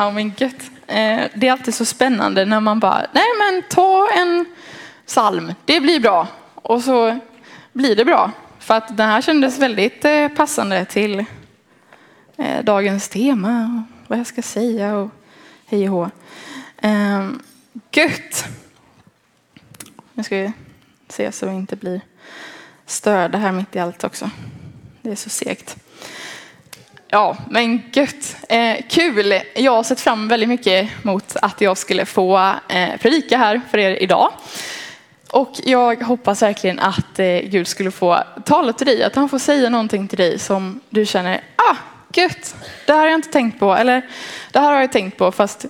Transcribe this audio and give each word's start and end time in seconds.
Ja 0.00 0.10
men 0.10 0.32
gött. 0.36 0.70
Eh, 0.86 1.28
det 1.34 1.48
är 1.48 1.52
alltid 1.52 1.74
så 1.74 1.84
spännande 1.84 2.44
när 2.44 2.60
man 2.60 2.80
bara, 2.80 3.06
nej 3.12 3.24
men 3.38 3.62
ta 3.70 4.08
en 4.10 4.46
psalm, 5.06 5.54
det 5.64 5.80
blir 5.80 6.00
bra. 6.00 6.26
Och 6.54 6.82
så 6.82 7.18
blir 7.72 7.96
det 7.96 8.04
bra. 8.04 8.30
För 8.58 8.74
att 8.74 8.96
den 8.96 9.08
här 9.08 9.22
kändes 9.22 9.58
väldigt 9.58 10.04
eh, 10.04 10.28
passande 10.28 10.84
till 10.84 11.24
eh, 12.36 12.64
dagens 12.64 13.08
tema 13.08 13.84
och 13.98 14.08
vad 14.08 14.18
jag 14.18 14.26
ska 14.26 14.42
säga 14.42 14.96
och 14.96 15.10
hej 15.66 15.90
och 15.90 15.96
hå. 15.96 16.10
Ehm, 16.76 17.42
gött. 17.92 18.44
Nu 20.14 20.22
ska 20.22 20.36
vi 20.36 20.52
se 21.08 21.32
så 21.32 21.46
vi 21.46 21.54
inte 21.54 21.76
blir 21.76 22.00
störda 22.86 23.38
här 23.38 23.52
mitt 23.52 23.76
i 23.76 23.78
allt 23.78 24.04
också. 24.04 24.30
Det 25.02 25.10
är 25.10 25.16
så 25.16 25.30
segt. 25.30 25.76
Ja, 27.12 27.36
men 27.50 27.82
gött. 27.92 28.36
Eh, 28.48 28.76
kul. 28.88 29.40
Jag 29.54 29.72
har 29.72 29.82
sett 29.82 30.00
fram 30.00 30.28
väldigt 30.28 30.48
mycket 30.48 31.04
mot 31.04 31.36
att 31.42 31.60
jag 31.60 31.78
skulle 31.78 32.06
få 32.06 32.54
eh, 32.68 32.96
predika 33.00 33.38
här 33.38 33.60
för 33.70 33.78
er 33.78 34.02
idag. 34.02 34.32
Och 35.30 35.52
jag 35.64 36.02
hoppas 36.02 36.42
verkligen 36.42 36.78
att 36.78 37.18
eh, 37.18 37.26
Gud 37.26 37.66
skulle 37.68 37.90
få 37.90 38.22
tala 38.44 38.72
till 38.72 38.86
dig, 38.86 39.02
att 39.02 39.14
han 39.14 39.28
får 39.28 39.38
säga 39.38 39.70
någonting 39.70 40.08
till 40.08 40.18
dig 40.18 40.38
som 40.38 40.80
du 40.90 41.06
känner, 41.06 41.40
ah, 41.56 41.76
gött, 42.14 42.56
det 42.86 42.92
här 42.92 43.00
har 43.00 43.06
jag 43.06 43.14
inte 43.18 43.32
tänkt 43.32 43.60
på, 43.60 43.74
eller 43.74 44.02
det 44.52 44.58
här 44.58 44.72
har 44.72 44.80
jag 44.80 44.92
tänkt 44.92 45.18
på, 45.18 45.32
fast 45.32 45.66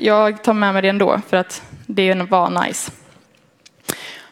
jag 0.00 0.42
tar 0.42 0.52
med 0.52 0.72
mig 0.72 0.82
det 0.82 0.88
ändå 0.88 1.20
för 1.28 1.36
att 1.36 1.62
det 1.86 2.14
var 2.14 2.64
nice. 2.66 2.92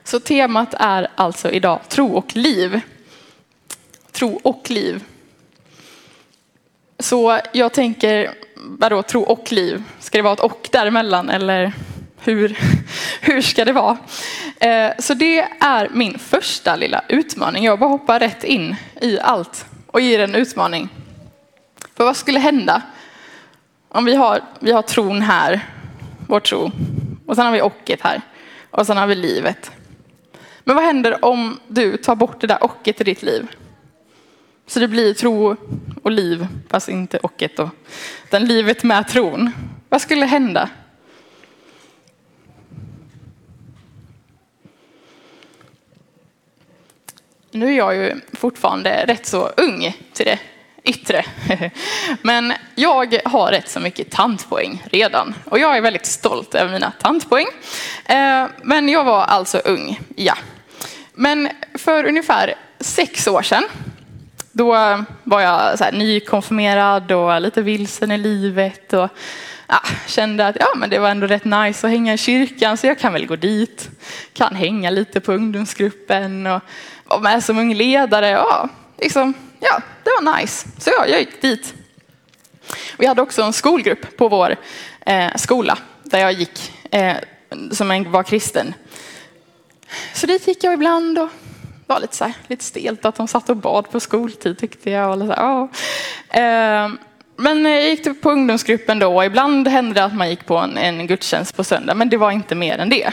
Så 0.04 0.20
temat 0.20 0.74
är 0.78 1.08
alltså 1.14 1.50
idag 1.50 1.80
tro 1.88 2.16
och 2.16 2.36
liv. 2.36 2.80
Tro 4.12 4.40
och 4.42 4.70
liv. 4.70 5.04
Så 6.98 7.40
jag 7.52 7.72
tänker, 7.72 8.30
vadå 8.56 9.02
tro 9.02 9.22
och 9.22 9.52
liv? 9.52 9.82
Ska 10.00 10.18
det 10.18 10.22
vara 10.22 10.34
ett 10.34 10.40
och 10.40 10.68
däremellan 10.72 11.30
eller 11.30 11.72
hur, 12.20 12.58
hur 13.20 13.40
ska 13.40 13.64
det 13.64 13.72
vara? 13.72 13.96
Eh, 14.60 14.92
så 14.98 15.14
det 15.14 15.38
är 15.60 15.88
min 15.92 16.18
första 16.18 16.76
lilla 16.76 17.04
utmaning. 17.08 17.64
Jag 17.64 17.78
bara 17.78 17.90
hoppar 17.90 18.20
rätt 18.20 18.44
in 18.44 18.76
i 19.00 19.18
allt 19.20 19.66
och 19.86 20.00
ger 20.00 20.18
en 20.18 20.34
utmaning. 20.34 20.88
För 21.96 22.04
vad 22.04 22.16
skulle 22.16 22.38
hända 22.38 22.82
om 23.88 24.04
vi 24.04 24.14
har, 24.14 24.40
vi 24.58 24.72
har 24.72 24.82
tron 24.82 25.22
här, 25.22 25.60
vår 26.26 26.40
tro, 26.40 26.70
och 27.26 27.36
sen 27.36 27.44
har 27.46 27.52
vi 27.52 27.62
ochet 27.62 28.00
här, 28.00 28.20
och 28.70 28.86
sen 28.86 28.96
har 28.96 29.06
vi 29.06 29.14
livet. 29.14 29.70
Men 30.64 30.76
vad 30.76 30.84
händer 30.84 31.24
om 31.24 31.60
du 31.68 31.96
tar 31.96 32.16
bort 32.16 32.40
det 32.40 32.46
där 32.46 32.64
ochet 32.64 33.00
i 33.00 33.04
ditt 33.04 33.22
liv? 33.22 33.46
Så 34.66 34.80
det 34.80 34.88
blir 34.88 35.14
tro 35.14 35.56
och 36.02 36.10
liv, 36.10 36.46
fast 36.68 36.88
inte 36.88 37.18
ochet 37.22 37.56
då. 37.56 37.70
Utan 38.24 38.44
livet 38.44 38.82
med 38.82 39.08
tron. 39.08 39.50
Vad 39.88 40.00
skulle 40.02 40.26
hända? 40.26 40.68
Nu 47.50 47.66
är 47.66 47.76
jag 47.76 47.96
ju 47.96 48.20
fortfarande 48.32 49.04
rätt 49.06 49.26
så 49.26 49.46
ung 49.56 49.96
till 50.12 50.26
det 50.26 50.38
yttre. 50.84 51.24
Men 52.22 52.52
jag 52.74 53.20
har 53.24 53.50
rätt 53.50 53.68
så 53.68 53.80
mycket 53.80 54.10
tantpoäng 54.10 54.82
redan. 54.90 55.34
Och 55.44 55.58
jag 55.58 55.76
är 55.76 55.80
väldigt 55.80 56.06
stolt 56.06 56.54
över 56.54 56.72
mina 56.72 56.92
tantpoäng. 57.00 57.46
Eh, 58.04 58.46
men 58.62 58.88
jag 58.88 59.04
var 59.04 59.22
alltså 59.22 59.58
ung, 59.58 60.00
ja. 60.16 60.34
Men 61.14 61.48
för 61.74 62.04
ungefär 62.04 62.54
sex 62.80 63.26
år 63.28 63.42
sedan 63.42 63.64
då 64.56 64.66
var 65.24 65.40
jag 65.40 65.78
så 65.78 65.84
här, 65.84 65.92
nykonfirmerad 65.92 67.12
och 67.12 67.40
lite 67.40 67.62
vilsen 67.62 68.10
i 68.10 68.18
livet 68.18 68.92
och 68.92 69.08
ja, 69.66 69.80
kände 70.06 70.46
att 70.46 70.56
ja, 70.60 70.66
men 70.76 70.90
det 70.90 70.98
var 70.98 71.10
ändå 71.10 71.26
rätt 71.26 71.44
nice 71.44 71.86
att 71.86 71.92
hänga 71.92 72.14
i 72.14 72.18
kyrkan 72.18 72.76
så 72.76 72.86
jag 72.86 72.98
kan 72.98 73.12
väl 73.12 73.26
gå 73.26 73.36
dit. 73.36 73.90
Kan 74.32 74.54
hänga 74.54 74.90
lite 74.90 75.20
på 75.20 75.32
ungdomsgruppen 75.32 76.46
och 76.46 76.60
vara 77.04 77.20
med 77.20 77.44
som 77.44 77.58
ung 77.58 77.74
ledare. 77.74 78.28
Ja, 78.28 78.68
liksom, 79.00 79.34
ja, 79.60 79.80
det 80.04 80.10
var 80.10 80.40
nice. 80.40 80.68
Så 80.78 80.90
jag, 80.98 81.10
jag 81.10 81.20
gick 81.20 81.42
dit. 81.42 81.74
Vi 82.98 83.06
hade 83.06 83.22
också 83.22 83.42
en 83.42 83.52
skolgrupp 83.52 84.16
på 84.16 84.28
vår 84.28 84.56
eh, 85.06 85.34
skola 85.36 85.78
där 86.02 86.18
jag 86.18 86.32
gick 86.32 86.72
eh, 86.90 87.16
som 87.70 87.90
en, 87.90 88.12
var 88.12 88.22
kristen. 88.22 88.74
Så 90.14 90.26
dit 90.26 90.46
gick 90.46 90.64
jag 90.64 90.74
ibland 90.74 91.18
och 91.18 91.28
var 91.86 92.00
lite, 92.00 92.16
så 92.16 92.24
här, 92.24 92.34
lite 92.46 92.64
stelt 92.64 93.04
att 93.04 93.14
de 93.14 93.28
satt 93.28 93.48
och 93.48 93.56
bad 93.56 93.90
på 93.90 94.00
skoltid 94.00 94.58
tyckte 94.58 94.90
jag. 94.90 95.10
Och 95.10 95.18
lite 95.18 95.34
så 95.34 95.40
här, 95.40 95.48
ja. 95.48 95.68
Ehm, 96.30 96.98
men 97.36 97.64
jag 97.64 97.84
gick 97.84 98.04
typ 98.04 98.22
på 98.22 98.30
ungdomsgruppen 98.30 98.98
då 98.98 99.16
och 99.16 99.24
ibland 99.24 99.68
hände 99.68 99.94
det 99.94 100.04
att 100.04 100.14
man 100.14 100.30
gick 100.30 100.46
på 100.46 100.56
en, 100.56 100.78
en 100.78 101.06
gudstjänst 101.06 101.56
på 101.56 101.64
söndag, 101.64 101.94
men 101.94 102.08
det 102.08 102.16
var 102.16 102.30
inte 102.30 102.54
mer 102.54 102.78
än 102.78 102.88
det. 102.88 103.10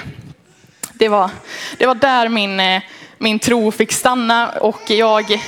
Det 0.94 1.10
var, 1.10 1.30
det 1.78 1.86
var 1.86 1.96
där 1.96 2.30
min, 2.30 2.60
eh, 2.60 2.82
min 3.18 3.40
tro 3.40 3.72
fick 3.72 3.92
stanna 3.92 4.50
och 4.50 4.90
jag 4.90 5.42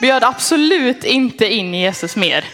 bjöd 0.00 0.24
absolut 0.24 1.04
inte 1.04 1.54
in 1.54 1.74
Jesus 1.74 2.16
mer. 2.16 2.44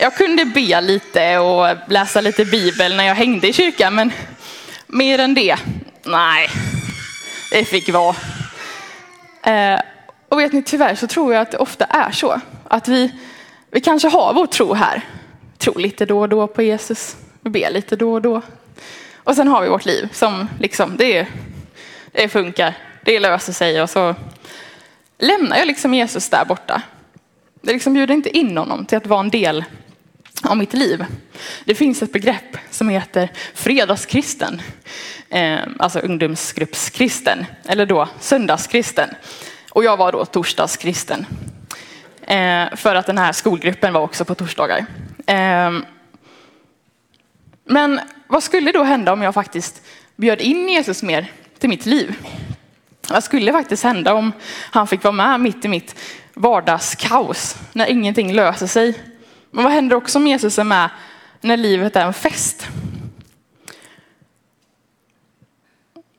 Jag 0.00 0.16
kunde 0.16 0.44
be 0.44 0.80
lite 0.80 1.38
och 1.38 1.76
läsa 1.88 2.20
lite 2.20 2.44
bibel 2.44 2.96
när 2.96 3.04
jag 3.04 3.14
hängde 3.14 3.48
i 3.48 3.52
kyrkan, 3.52 3.94
men 3.94 4.12
mer 4.86 5.18
än 5.18 5.34
det, 5.34 5.56
nej, 6.04 6.48
det 7.50 7.64
fick 7.64 7.92
vara. 7.92 8.16
Eh, 9.42 9.80
och 10.28 10.38
vet 10.38 10.52
ni, 10.52 10.62
tyvärr 10.62 10.94
så 10.94 11.06
tror 11.06 11.34
jag 11.34 11.42
att 11.42 11.50
det 11.50 11.58
ofta 11.58 11.84
är 11.84 12.10
så. 12.10 12.40
Att 12.68 12.88
vi, 12.88 13.12
vi 13.70 13.80
kanske 13.80 14.08
har 14.08 14.34
vår 14.34 14.46
tro 14.46 14.74
här. 14.74 15.02
Tror 15.58 15.78
lite 15.78 16.06
då 16.06 16.20
och 16.20 16.28
då 16.28 16.46
på 16.46 16.62
Jesus. 16.62 17.16
Vi 17.40 17.50
ber 17.50 17.70
lite 17.70 17.96
då 17.96 18.12
och 18.12 18.22
då. 18.22 18.42
Och 19.16 19.36
sen 19.36 19.48
har 19.48 19.62
vi 19.62 19.68
vårt 19.68 19.84
liv 19.84 20.08
som 20.12 20.48
liksom, 20.58 20.96
det, 20.96 21.26
det 22.12 22.28
funkar. 22.28 22.74
Det 23.04 23.20
löser 23.20 23.52
sig 23.52 23.82
och 23.82 23.90
så 23.90 24.14
lämnar 25.18 25.56
jag 25.56 25.66
liksom 25.66 25.94
Jesus 25.94 26.28
där 26.28 26.44
borta. 26.44 26.82
Det 27.60 27.72
liksom 27.72 27.94
bjuder 27.94 28.14
inte 28.14 28.36
in 28.38 28.56
honom 28.56 28.86
till 28.86 28.98
att 28.98 29.06
vara 29.06 29.20
en 29.20 29.30
del 29.30 29.64
om 30.44 30.58
mitt 30.58 30.74
liv. 30.74 31.04
Det 31.64 31.74
finns 31.74 32.02
ett 32.02 32.12
begrepp 32.12 32.56
som 32.70 32.88
heter 32.88 33.32
fredagskristen, 33.54 34.62
eh, 35.28 35.58
alltså 35.78 35.98
ungdomsgruppskristen, 35.98 37.46
eller 37.64 37.86
då 37.86 38.08
söndagskristen. 38.20 39.08
Och 39.70 39.84
jag 39.84 39.96
var 39.96 40.12
då 40.12 40.24
torsdagskristen. 40.24 41.26
Eh, 42.22 42.76
för 42.76 42.94
att 42.94 43.06
den 43.06 43.18
här 43.18 43.32
skolgruppen 43.32 43.92
var 43.92 44.00
också 44.00 44.24
på 44.24 44.34
torsdagar. 44.34 44.86
Eh, 45.26 45.72
men 47.64 48.00
vad 48.26 48.42
skulle 48.42 48.72
då 48.72 48.82
hända 48.82 49.12
om 49.12 49.22
jag 49.22 49.34
faktiskt 49.34 49.82
bjöd 50.16 50.40
in 50.40 50.68
Jesus 50.68 51.02
mer 51.02 51.32
till 51.58 51.68
mitt 51.68 51.86
liv? 51.86 52.14
Vad 53.08 53.24
skulle 53.24 53.52
faktiskt 53.52 53.84
hända 53.84 54.14
om 54.14 54.32
han 54.70 54.86
fick 54.86 55.04
vara 55.04 55.12
med 55.12 55.40
mitt 55.40 55.64
i 55.64 55.68
mitt 55.68 55.94
vardagskaos 56.34 57.56
när 57.72 57.86
ingenting 57.86 58.32
löser 58.32 58.66
sig? 58.66 58.94
Men 59.58 59.64
vad 59.64 59.72
händer 59.72 59.96
också 59.96 60.18
om 60.18 60.26
Jesus 60.26 60.58
är 60.58 60.64
med 60.64 60.90
när 61.40 61.56
livet 61.56 61.96
är 61.96 62.06
en 62.06 62.14
fest? 62.14 62.68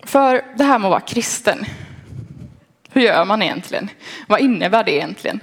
För 0.04 0.46
det 0.58 0.64
här 0.64 0.80
med 0.80 0.88
att 0.88 0.92
vara 0.92 1.00
kristen, 1.00 1.66
hur 2.92 3.02
gör 3.02 3.26
man 3.26 3.42
egentligen? 3.42 3.90
Vad 4.28 4.40
innebär 4.40 4.84
det 4.84 4.96
egentligen? 4.96 5.40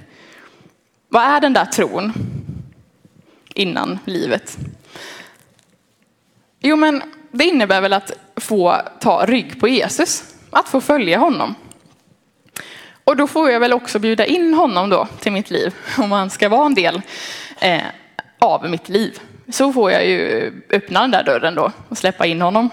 Vad 1.09 1.23
är 1.23 1.41
den 1.41 1.53
där 1.53 1.65
tron 1.65 2.13
innan 3.53 3.99
livet? 4.05 4.57
Jo, 6.59 6.75
men 6.75 7.03
det 7.31 7.45
innebär 7.45 7.81
väl 7.81 7.93
att 7.93 8.11
få 8.35 8.81
ta 8.99 9.25
rygg 9.25 9.59
på 9.59 9.67
Jesus, 9.67 10.35
att 10.49 10.69
få 10.69 10.81
följa 10.81 11.17
honom. 11.17 11.55
Och 13.03 13.17
då 13.17 13.27
får 13.27 13.51
jag 13.51 13.59
väl 13.59 13.73
också 13.73 13.99
bjuda 13.99 14.25
in 14.25 14.53
honom 14.53 14.89
då 14.89 15.07
till 15.19 15.31
mitt 15.31 15.49
liv, 15.49 15.75
om 15.97 16.11
han 16.11 16.29
ska 16.29 16.49
vara 16.49 16.65
en 16.65 16.73
del 16.73 17.01
eh, 17.59 17.81
av 18.39 18.69
mitt 18.69 18.89
liv. 18.89 19.19
Så 19.49 19.73
får 19.73 19.91
jag 19.91 20.07
ju 20.07 20.51
öppna 20.69 21.01
den 21.01 21.11
där 21.11 21.23
dörren 21.23 21.55
då 21.55 21.71
och 21.89 21.97
släppa 21.97 22.25
in 22.25 22.41
honom. 22.41 22.69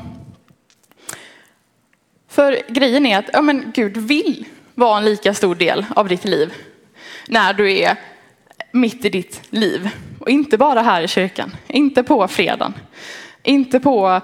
För 2.29 2.63
grejen 2.69 3.07
är 3.07 3.19
att 3.19 3.31
ja, 3.33 3.43
men 3.43 3.73
Gud 3.75 3.97
vill 3.97 4.45
vara 4.75 4.99
en 4.99 5.05
lika 5.05 5.35
stor 5.35 5.55
del 5.55 5.87
av 5.97 6.09
ditt 6.09 6.25
liv 6.25 6.53
när 7.29 7.55
du 7.55 7.79
är 7.79 7.97
mitt 8.73 9.05
i 9.05 9.09
ditt 9.09 9.43
liv. 9.51 9.91
Och 10.21 10.29
inte 10.29 10.59
bara 10.59 10.83
här 10.83 11.03
i 11.03 11.09
kyrkan, 11.09 11.57
inte 11.67 12.03
på 12.03 12.29
fredagen, 12.29 12.75
inte 13.43 13.81
på 13.81 14.21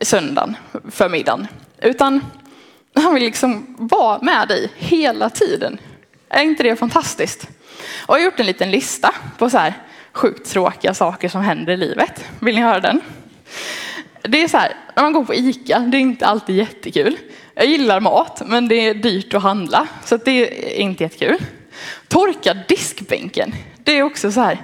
söndagen, 0.00 0.56
förmiddagen, 0.90 1.46
utan 1.78 2.20
han 2.94 3.14
vill 3.14 3.22
liksom 3.22 3.76
vara 3.78 4.22
med 4.22 4.48
dig 4.48 4.70
hela 4.76 5.30
tiden. 5.30 5.80
Är 6.28 6.42
inte 6.42 6.62
det 6.62 6.76
fantastiskt? 6.76 7.48
Och 8.06 8.14
jag 8.14 8.20
har 8.20 8.24
gjort 8.24 8.40
en 8.40 8.46
liten 8.46 8.70
lista 8.70 9.14
på 9.38 9.50
så 9.50 9.58
här 9.58 9.74
sjukt 10.12 10.50
tråkiga 10.50 10.94
saker 10.94 11.28
som 11.28 11.42
händer 11.42 11.72
i 11.72 11.76
livet. 11.76 12.24
Vill 12.40 12.54
ni 12.54 12.60
höra 12.60 12.80
den? 12.80 13.00
Det 14.22 14.42
är 14.42 14.48
så 14.48 14.56
här, 14.56 14.72
när 14.96 15.02
man 15.02 15.12
går 15.12 15.24
på 15.24 15.34
ICA, 15.34 15.78
det 15.78 15.96
är 15.96 16.00
inte 16.00 16.26
alltid 16.26 16.56
jättekul. 16.56 17.16
Jag 17.54 17.66
gillar 17.66 18.00
mat, 18.00 18.42
men 18.46 18.68
det 18.68 18.74
är 18.74 18.94
dyrt 18.94 19.34
att 19.34 19.42
handla, 19.42 19.88
så 20.04 20.16
det 20.16 20.30
är 20.76 20.80
inte 20.80 21.04
jättekul. 21.04 21.38
Torka 22.08 22.54
diskbänken, 22.68 23.54
det 23.84 23.98
är 23.98 24.02
också 24.02 24.32
så 24.32 24.40
här, 24.40 24.62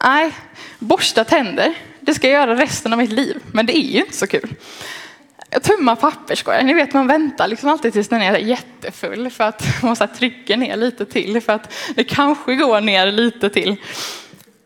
nej, 0.00 0.32
borsta 0.78 1.24
tänder, 1.24 1.74
det 2.00 2.14
ska 2.14 2.28
jag 2.28 2.40
göra 2.40 2.60
resten 2.60 2.92
av 2.92 2.98
mitt 2.98 3.12
liv, 3.12 3.42
men 3.52 3.66
det 3.66 3.78
är 3.78 3.92
ju 3.92 4.00
inte 4.00 4.16
så 4.16 4.26
kul. 4.26 4.54
Tumma 5.62 5.96
papperskorgar, 5.96 6.62
ni 6.62 6.74
vet 6.74 6.92
man 6.92 7.06
väntar 7.06 7.48
liksom 7.48 7.68
alltid 7.68 7.92
tills 7.92 8.08
den 8.08 8.22
är 8.22 8.38
jättefull 8.38 9.30
för 9.30 9.44
att 9.44 9.66
man 9.82 9.88
måste 9.88 10.06
trycker 10.06 10.56
ner 10.56 10.76
lite 10.76 11.04
till 11.04 11.40
för 11.40 11.52
att 11.52 11.72
det 11.94 12.04
kanske 12.04 12.54
går 12.54 12.80
ner 12.80 13.12
lite 13.12 13.50
till. 13.50 13.76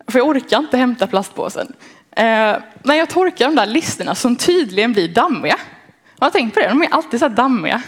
För 0.08 0.18
jag 0.18 0.28
orkar 0.28 0.58
inte 0.58 0.76
hämta 0.76 1.06
plastpåsen. 1.06 1.72
Eh, 2.10 2.56
när 2.82 2.94
jag 2.94 3.08
torkar 3.08 3.46
de 3.46 3.56
där 3.56 3.66
listerna 3.66 4.14
som 4.14 4.36
tydligen 4.36 4.92
blir 4.92 5.08
dammiga. 5.08 5.56
Jag 6.18 6.26
har 6.26 6.30
tänkt 6.30 6.54
på 6.54 6.60
det, 6.60 6.68
de 6.68 6.82
är 6.82 6.88
alltid 6.90 7.20
så 7.20 7.28
här 7.28 7.36
dammiga. 7.36 7.82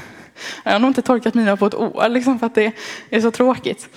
Jag 0.63 0.73
har 0.73 0.79
nog 0.79 0.91
inte 0.91 1.03
torkat 1.03 1.35
mina 1.35 1.57
på 1.57 1.67
ett 1.67 1.75
år 1.75 2.09
liksom, 2.09 2.39
för 2.39 2.47
att 2.47 2.55
det 2.55 2.73
är 3.11 3.21
så 3.21 3.31
tråkigt. 3.31 3.89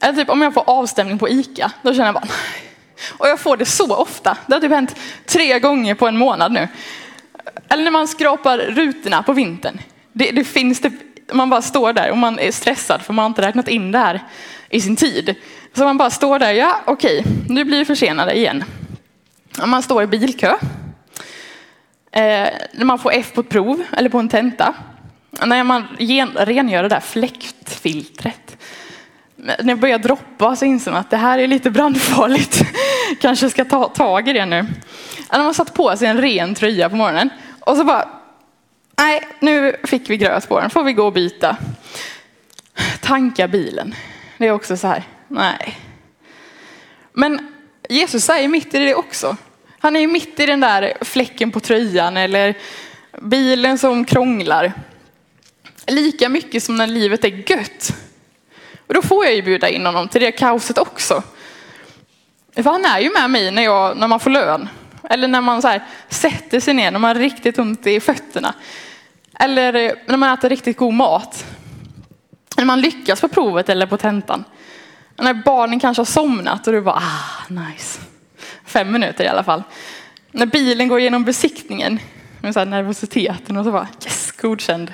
Eller 0.00 0.14
typ 0.14 0.30
om 0.30 0.42
jag 0.42 0.54
får 0.54 0.70
avstämning 0.70 1.18
på 1.18 1.28
ICA, 1.28 1.72
då 1.82 1.92
känner 1.92 2.06
jag 2.06 2.14
bara 2.14 2.24
nej. 2.24 2.72
Och 3.18 3.28
jag 3.28 3.40
får 3.40 3.56
det 3.56 3.64
så 3.64 3.96
ofta. 3.96 4.38
Det 4.46 4.54
har 4.54 4.60
typ 4.60 4.70
hänt 4.70 4.96
tre 5.26 5.58
gånger 5.58 5.94
på 5.94 6.08
en 6.08 6.16
månad 6.16 6.52
nu. 6.52 6.68
Eller 7.68 7.84
när 7.84 7.90
man 7.90 8.08
skrapar 8.08 8.58
rutorna 8.58 9.22
på 9.22 9.32
vintern. 9.32 9.78
Det, 10.12 10.30
det 10.30 10.44
finns 10.44 10.80
det, 10.80 10.92
man 11.32 11.50
bara 11.50 11.62
står 11.62 11.92
där 11.92 12.10
och 12.10 12.18
man 12.18 12.38
är 12.38 12.52
stressad 12.52 13.02
för 13.02 13.12
man 13.12 13.22
har 13.22 13.28
inte 13.28 13.42
räknat 13.42 13.68
in 13.68 13.92
det 13.92 13.98
här 13.98 14.24
i 14.68 14.80
sin 14.80 14.96
tid. 14.96 15.34
Så 15.76 15.84
man 15.84 15.96
bara 15.96 16.10
står 16.10 16.38
där, 16.38 16.52
ja 16.52 16.80
okej, 16.84 17.24
nu 17.48 17.64
blir 17.64 17.78
vi 17.78 17.84
försenade 17.84 18.36
igen. 18.36 18.64
Man 19.66 19.82
står 19.82 20.02
i 20.02 20.06
bilkö. 20.06 20.56
Eh, 22.12 22.48
när 22.72 22.84
man 22.84 22.98
får 22.98 23.12
F 23.14 23.32
på 23.34 23.40
ett 23.40 23.48
prov 23.48 23.82
eller 23.92 24.08
på 24.08 24.18
en 24.18 24.28
tenta. 24.28 24.74
När 25.44 25.64
man 25.64 25.86
gen, 25.98 26.30
rengör 26.36 26.82
det 26.82 26.88
där 26.88 27.00
fläktfiltret. 27.00 28.56
När 29.36 29.62
det 29.62 29.76
börjar 29.76 29.98
droppa 29.98 30.56
så 30.56 30.64
inser 30.64 30.90
man 30.90 31.00
att 31.00 31.10
det 31.10 31.16
här 31.16 31.38
är 31.38 31.46
lite 31.46 31.70
brandfarligt. 31.70 32.62
Kanske 33.20 33.50
ska 33.50 33.64
ta 33.64 33.88
tag 33.88 34.28
i 34.28 34.32
det 34.32 34.46
nu. 34.46 34.66
När 35.32 35.42
man 35.42 35.54
satt 35.54 35.74
på 35.74 35.96
sig 35.96 36.08
en 36.08 36.20
ren 36.20 36.54
tröja 36.54 36.90
på 36.90 36.96
morgonen 36.96 37.30
och 37.60 37.76
så 37.76 37.84
bara, 37.84 38.08
nej, 38.98 39.22
nu 39.40 39.76
fick 39.84 40.10
vi 40.10 40.16
gröt 40.16 40.48
på 40.48 40.60
den, 40.60 40.70
får 40.70 40.84
vi 40.84 40.92
gå 40.92 41.06
och 41.06 41.12
byta. 41.12 41.56
Tanka 43.00 43.48
bilen. 43.48 43.94
Det 44.38 44.46
är 44.46 44.52
också 44.52 44.76
så 44.76 44.86
här, 44.86 45.04
nej. 45.28 45.78
Men 47.12 47.52
Jesus 47.88 48.28
är 48.28 48.48
mitt 48.48 48.74
i 48.74 48.78
det 48.78 48.94
också. 48.94 49.36
Han 49.78 49.96
är 49.96 50.06
mitt 50.06 50.40
i 50.40 50.46
den 50.46 50.60
där 50.60 50.92
fläcken 51.00 51.50
på 51.52 51.60
tröjan 51.60 52.16
eller 52.16 52.54
bilen 53.22 53.78
som 53.78 54.04
krånglar. 54.04 54.72
Lika 55.86 56.28
mycket 56.28 56.62
som 56.62 56.76
när 56.76 56.86
livet 56.86 57.24
är 57.24 57.50
gött. 57.50 57.92
Och 58.86 58.94
då 58.94 59.02
får 59.02 59.24
jag 59.24 59.34
ju 59.34 59.42
bjuda 59.42 59.68
in 59.68 59.86
honom 59.86 60.08
till 60.08 60.20
det 60.20 60.32
kaoset 60.32 60.78
också. 60.78 61.22
För 62.54 62.62
han 62.62 62.84
är 62.84 63.00
ju 63.00 63.12
med 63.12 63.30
mig 63.30 63.50
när, 63.50 63.62
jag, 63.62 63.96
när 63.96 64.08
man 64.08 64.20
får 64.20 64.30
lön. 64.30 64.68
Eller 65.10 65.28
när 65.28 65.40
man 65.40 65.62
så 65.62 65.68
här, 65.68 65.84
sätter 66.08 66.60
sig 66.60 66.74
ner, 66.74 66.90
när 66.90 66.98
man 66.98 67.16
har 67.16 67.22
riktigt 67.22 67.58
ont 67.58 67.86
i 67.86 68.00
fötterna. 68.00 68.54
Eller 69.38 69.72
när 70.06 70.16
man 70.16 70.34
äter 70.38 70.48
riktigt 70.48 70.76
god 70.76 70.94
mat. 70.94 71.44
När 72.56 72.64
man 72.64 72.80
lyckas 72.80 73.20
på 73.20 73.28
provet 73.28 73.68
eller 73.68 73.86
på 73.86 73.96
tentan. 73.96 74.44
När 75.18 75.34
barnen 75.34 75.80
kanske 75.80 76.00
har 76.00 76.04
somnat 76.04 76.66
och 76.66 76.72
du 76.72 76.80
bara, 76.80 77.02
ah, 77.02 77.52
nice. 77.52 78.00
Fem 78.64 78.92
minuter 78.92 79.24
i 79.24 79.28
alla 79.28 79.44
fall. 79.44 79.62
När 80.30 80.46
bilen 80.46 80.88
går 80.88 81.00
igenom 81.00 81.24
besiktningen 81.24 81.98
med 82.40 82.52
så 82.52 82.58
här 82.58 82.66
nervositeten 82.66 83.56
och 83.56 83.64
så 83.64 83.72
bara, 83.72 83.88
yes, 84.04 84.32
godkänd. 84.32 84.92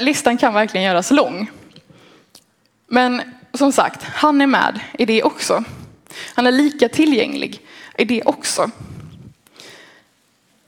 Listan 0.00 0.38
kan 0.38 0.54
verkligen 0.54 0.86
göras 0.86 1.10
lång. 1.10 1.50
Men 2.86 3.22
som 3.54 3.72
sagt, 3.72 4.02
han 4.04 4.40
är 4.40 4.46
med 4.46 4.80
i 4.98 5.04
det 5.04 5.22
också. 5.22 5.64
Han 6.34 6.46
är 6.46 6.52
lika 6.52 6.88
tillgänglig 6.88 7.60
i 7.98 8.04
det 8.04 8.22
också. 8.22 8.70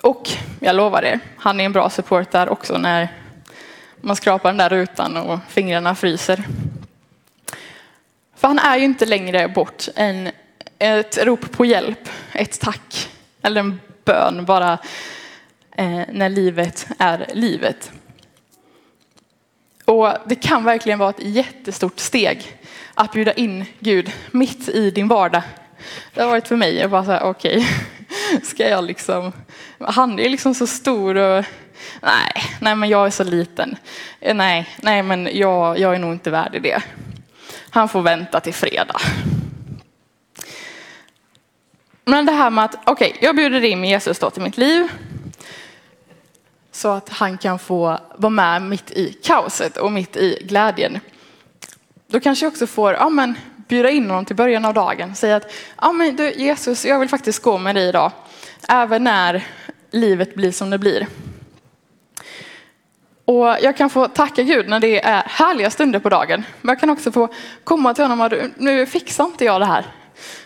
Och 0.03 0.31
jag 0.61 0.77
lovar 0.77 1.03
er, 1.03 1.21
han 1.37 1.61
är 1.61 1.65
en 1.65 1.73
bra 1.73 1.91
support 1.91 2.31
där 2.31 2.49
också 2.49 2.79
när 2.79 3.09
man 4.01 4.17
skrapar 4.17 4.49
den 4.49 4.57
där 4.57 4.69
rutan 4.69 5.17
och 5.17 5.39
fingrarna 5.49 5.95
fryser. 5.95 6.45
För 8.41 8.49
han 8.49 8.59
är 8.59 8.77
ju 8.77 8.85
inte 8.85 9.07
längre 9.07 9.49
bort 9.49 9.89
än 9.97 10.31
ett 10.79 11.19
rop 11.25 11.53
på 11.53 11.65
hjälp, 11.65 12.09
ett 12.33 12.61
tack 12.61 13.09
eller 13.43 13.61
en 13.61 13.81
bön 14.05 14.45
bara 14.45 14.79
eh, 15.77 16.03
när 16.13 16.29
livet 16.29 16.89
är 16.99 17.27
livet. 17.35 17.93
Och 19.85 20.13
det 20.27 20.35
kan 20.35 20.65
verkligen 20.65 20.99
vara 20.99 21.11
ett 21.11 21.23
jättestort 21.23 21.99
steg 21.99 22.59
att 22.95 23.13
bjuda 23.13 23.33
in 23.33 23.65
Gud 23.79 24.13
mitt 24.31 24.69
i 24.69 24.91
din 24.91 25.09
vardag. 25.09 25.43
Det 26.15 26.23
har 26.23 26.29
varit 26.29 26.49
för 26.49 26.57
mig 26.57 26.77
jag 26.77 26.91
bara 26.91 27.05
säga 27.05 27.23
okej, 27.23 27.57
okay, 27.57 28.41
ska 28.43 28.69
jag 28.69 28.85
liksom, 28.85 29.33
han 29.79 30.19
är 30.19 30.29
liksom 30.29 30.55
så 30.55 30.67
stor 30.67 31.17
och 31.17 31.45
nej, 32.03 32.33
nej 32.61 32.75
men 32.75 32.89
jag 32.89 33.07
är 33.07 33.11
så 33.11 33.25
liten. 33.25 33.77
Eh, 34.21 34.35
nej, 34.35 34.69
nej 34.83 35.03
men 35.03 35.29
jag, 35.33 35.79
jag 35.79 35.95
är 35.95 35.99
nog 35.99 36.13
inte 36.13 36.31
värd 36.31 36.55
i 36.55 36.59
det. 36.59 36.83
Han 37.71 37.89
får 37.89 38.03
vänta 38.03 38.41
till 38.41 38.55
fredag. 38.55 39.01
Men 42.05 42.27
det 42.27 42.33
här 42.33 42.51
med 42.51 42.65
att, 42.65 42.75
okej, 42.75 43.11
okay, 43.11 43.27
jag 43.27 43.37
bjuder 43.37 43.65
in 43.65 43.85
Jesus 43.85 44.19
då 44.19 44.31
till 44.31 44.43
mitt 44.43 44.57
liv. 44.57 44.89
Så 46.73 46.89
att 46.89 47.09
han 47.09 47.39
kan 47.39 47.59
få 47.59 47.99
vara 48.17 48.31
med 48.31 48.63
mitt 48.63 48.91
i 48.91 49.13
kaoset 49.23 49.77
och 49.77 49.93
mitt 49.93 50.17
i 50.17 50.39
glädjen. 50.45 51.01
Då 52.07 52.21
kanske 52.21 52.47
jag 52.47 52.53
också 52.53 52.67
får 52.67 52.93
ja, 52.93 53.09
men, 53.09 53.35
bjuda 53.69 53.91
in 53.91 54.11
honom 54.11 54.25
till 54.25 54.37
början 54.37 54.65
av 54.65 54.75
dagen. 54.75 55.15
Säga 55.15 55.37
att 55.37 55.53
ja, 55.81 55.93
men 55.93 56.17
du, 56.17 56.33
Jesus, 56.33 56.85
jag 56.85 56.99
vill 56.99 57.09
faktiskt 57.09 57.43
gå 57.43 57.59
med 57.59 57.75
dig 57.75 57.89
idag. 57.89 58.13
Även 58.69 59.05
när 59.05 59.47
livet 59.91 60.35
blir 60.35 60.53
som 60.53 60.71
det 60.71 60.79
blir. 60.79 61.07
Och 63.31 63.57
jag 63.61 63.77
kan 63.77 63.91
få 63.91 64.09
tacka 64.09 64.43
Gud 64.43 64.69
när 64.69 64.81
det 64.81 65.05
är 65.05 65.23
härliga 65.27 65.71
stunder 65.71 65.99
på 65.99 66.09
dagen. 66.09 66.45
Men 66.61 66.73
jag 66.73 66.81
kan 66.81 66.91
också 66.91 67.13
få 67.13 67.29
komma 67.65 67.95
till 67.95 68.05
honom 68.05 68.21
och 68.21 68.33
nu 68.57 68.87
fixar 68.87 69.25
inte 69.25 69.45
jag 69.45 69.61
det 69.61 69.67
här. 69.67 69.87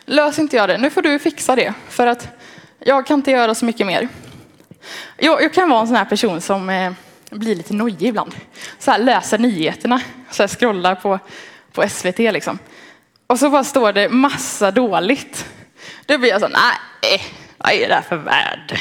Lös 0.04 0.38
inte 0.38 0.56
jag 0.56 0.68
det, 0.68 0.78
nu 0.78 0.90
får 0.90 1.02
du 1.02 1.18
fixa 1.18 1.56
det. 1.56 1.74
För 1.88 2.06
att 2.06 2.28
jag 2.78 3.06
kan 3.06 3.14
inte 3.18 3.30
göra 3.30 3.54
så 3.54 3.64
mycket 3.64 3.86
mer. 3.86 4.08
Jag, 5.16 5.42
jag 5.42 5.54
kan 5.54 5.70
vara 5.70 5.80
en 5.80 5.86
sån 5.86 5.96
här 5.96 6.04
person 6.04 6.40
som 6.40 6.70
eh, 6.70 6.92
blir 7.30 7.54
lite 7.54 7.74
nojig 7.74 8.02
ibland. 8.02 8.34
Så 8.78 8.90
här, 8.90 8.98
läser 8.98 9.38
nyheterna, 9.38 10.00
så 10.30 10.42
här, 10.42 10.48
scrollar 10.48 10.94
på, 10.94 11.18
på 11.72 11.88
SVT 11.88 12.18
liksom. 12.18 12.58
Och 13.26 13.38
så 13.38 13.50
bara 13.50 13.64
står 13.64 13.92
det 13.92 14.08
massa 14.08 14.70
dåligt. 14.70 15.46
Då 16.06 16.18
blir 16.18 16.30
jag 16.30 16.40
så 16.40 16.48
nej, 16.48 17.22
vad 17.58 17.72
är 17.72 17.88
det 17.88 17.94
här 17.94 18.02
för 18.02 18.16
värld 18.16 18.80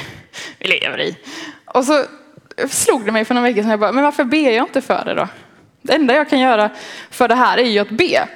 vi 0.59 0.67
lever 0.67 1.01
i? 1.01 1.17
Och 1.65 1.85
så 1.85 2.05
slog 2.69 3.05
det 3.05 3.11
mig 3.11 3.25
för 3.25 3.33
några 3.33 3.47
veckor 3.47 3.61
sedan, 3.61 3.71
jag 3.71 3.79
bara, 3.79 3.91
men 3.91 4.03
varför 4.03 4.23
ber 4.23 4.51
jag 4.51 4.67
inte 4.67 4.81
för 4.81 5.05
det 5.05 5.13
då? 5.13 5.27
Det 5.81 5.93
enda 5.93 6.15
jag 6.15 6.29
kan 6.29 6.39
göra 6.39 6.69
för 7.09 7.27
det 7.27 7.35
här 7.35 7.57
är 7.57 7.63
ju 7.63 7.79
att 7.79 7.89
be. 7.89 8.27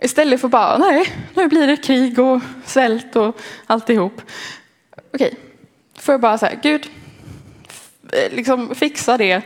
Istället 0.00 0.40
för 0.40 0.48
bara, 0.48 0.78
nej, 0.78 1.12
nu 1.34 1.48
blir 1.48 1.66
det 1.66 1.76
krig 1.76 2.18
och 2.18 2.40
svält 2.64 3.16
och 3.16 3.40
alltihop. 3.66 4.22
Okej, 5.14 5.34
får 5.98 6.12
jag 6.12 6.20
bara 6.20 6.38
säga, 6.38 6.58
Gud, 6.62 6.86
liksom 8.30 8.74
fixa 8.74 9.16
det. 9.16 9.42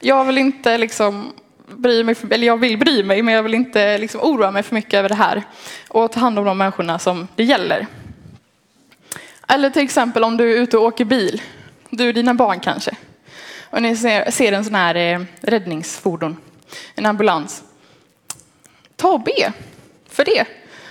Jag 0.00 0.24
vill 0.24 0.38
inte 0.38 0.78
liksom 0.78 1.32
bry 1.66 2.04
mig, 2.04 2.16
eller 2.30 2.46
jag 2.46 2.56
vill 2.56 2.78
bry 2.78 3.02
mig, 3.02 3.22
men 3.22 3.34
jag 3.34 3.42
vill 3.42 3.54
inte 3.54 3.98
liksom 3.98 4.20
oroa 4.20 4.50
mig 4.50 4.62
för 4.62 4.74
mycket 4.74 4.94
över 4.94 5.08
det 5.08 5.14
här. 5.14 5.42
Och 5.88 6.12
ta 6.12 6.20
hand 6.20 6.38
om 6.38 6.44
de 6.44 6.58
människorna 6.58 6.98
som 6.98 7.28
det 7.36 7.44
gäller. 7.44 7.86
Eller 9.48 9.70
till 9.70 9.82
exempel 9.82 10.24
om 10.24 10.36
du 10.36 10.52
är 10.52 10.62
ute 10.62 10.78
och 10.78 10.84
åker 10.84 11.04
bil, 11.04 11.42
du 11.90 12.08
och 12.08 12.14
dina 12.14 12.34
barn 12.34 12.60
kanske. 12.60 12.96
Och 13.72 13.82
ni 13.82 13.96
ser, 13.96 14.30
ser 14.30 14.52
en 14.52 14.64
sån 14.64 14.74
här 14.74 14.94
eh, 14.94 15.20
räddningsfordon, 15.40 16.36
en 16.94 17.06
ambulans. 17.06 17.64
Ta 18.96 19.08
och 19.08 19.20
be 19.20 19.52
för 20.08 20.24
det. 20.24 20.46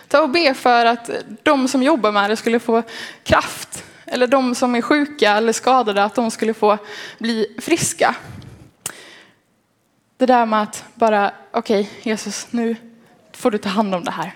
Ta 0.08 0.22
och 0.22 0.30
be 0.30 0.54
för 0.54 0.86
att 0.86 1.10
de 1.44 1.68
som 1.68 1.84
jobbar 1.84 2.12
med 2.12 2.30
det 2.30 2.36
skulle 2.36 2.60
få 2.60 2.84
kraft. 3.24 3.84
Eller 4.06 4.28
de 4.28 4.56
som 4.56 4.76
är 4.76 4.82
sjuka 4.82 5.32
eller 5.32 5.54
skadade, 5.54 6.04
att 6.04 6.16
de 6.16 6.32
skulle 6.32 6.54
få 6.54 6.78
bli 7.20 7.56
friska. 7.60 8.16
Det 10.18 10.26
där 10.26 10.46
med 10.46 10.62
att 10.62 10.84
bara, 10.94 11.32
okej 11.52 11.82
okay, 11.82 12.12
Jesus, 12.12 12.48
nu 12.52 12.76
får 13.32 13.52
du 13.52 13.58
ta 13.58 13.70
hand 13.70 13.96
om 13.96 14.04
det 14.04 14.12
här. 14.12 14.32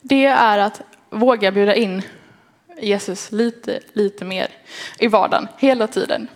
det 0.00 0.26
är 0.26 0.58
att 0.58 0.80
våga 1.10 1.52
bjuda 1.52 1.74
in 1.74 2.02
Jesus 2.80 3.32
lite, 3.32 3.80
lite 3.92 4.24
mer 4.24 4.48
i 4.98 5.08
vardagen 5.08 5.48
hela 5.58 5.86
tiden. 5.86 6.28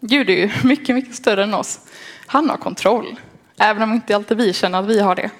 Gud 0.00 0.30
är 0.30 0.34
ju 0.34 0.50
mycket, 0.64 0.94
mycket 0.94 1.14
större 1.14 1.42
än 1.42 1.54
oss. 1.54 1.80
Han 2.26 2.50
har 2.50 2.56
kontroll, 2.56 3.16
även 3.56 3.82
om 3.82 3.92
inte 3.92 4.16
alltid 4.16 4.36
vi 4.36 4.52
känner 4.52 4.78
att 4.78 4.86
vi 4.86 5.00
har 5.00 5.14
det. 5.14 5.30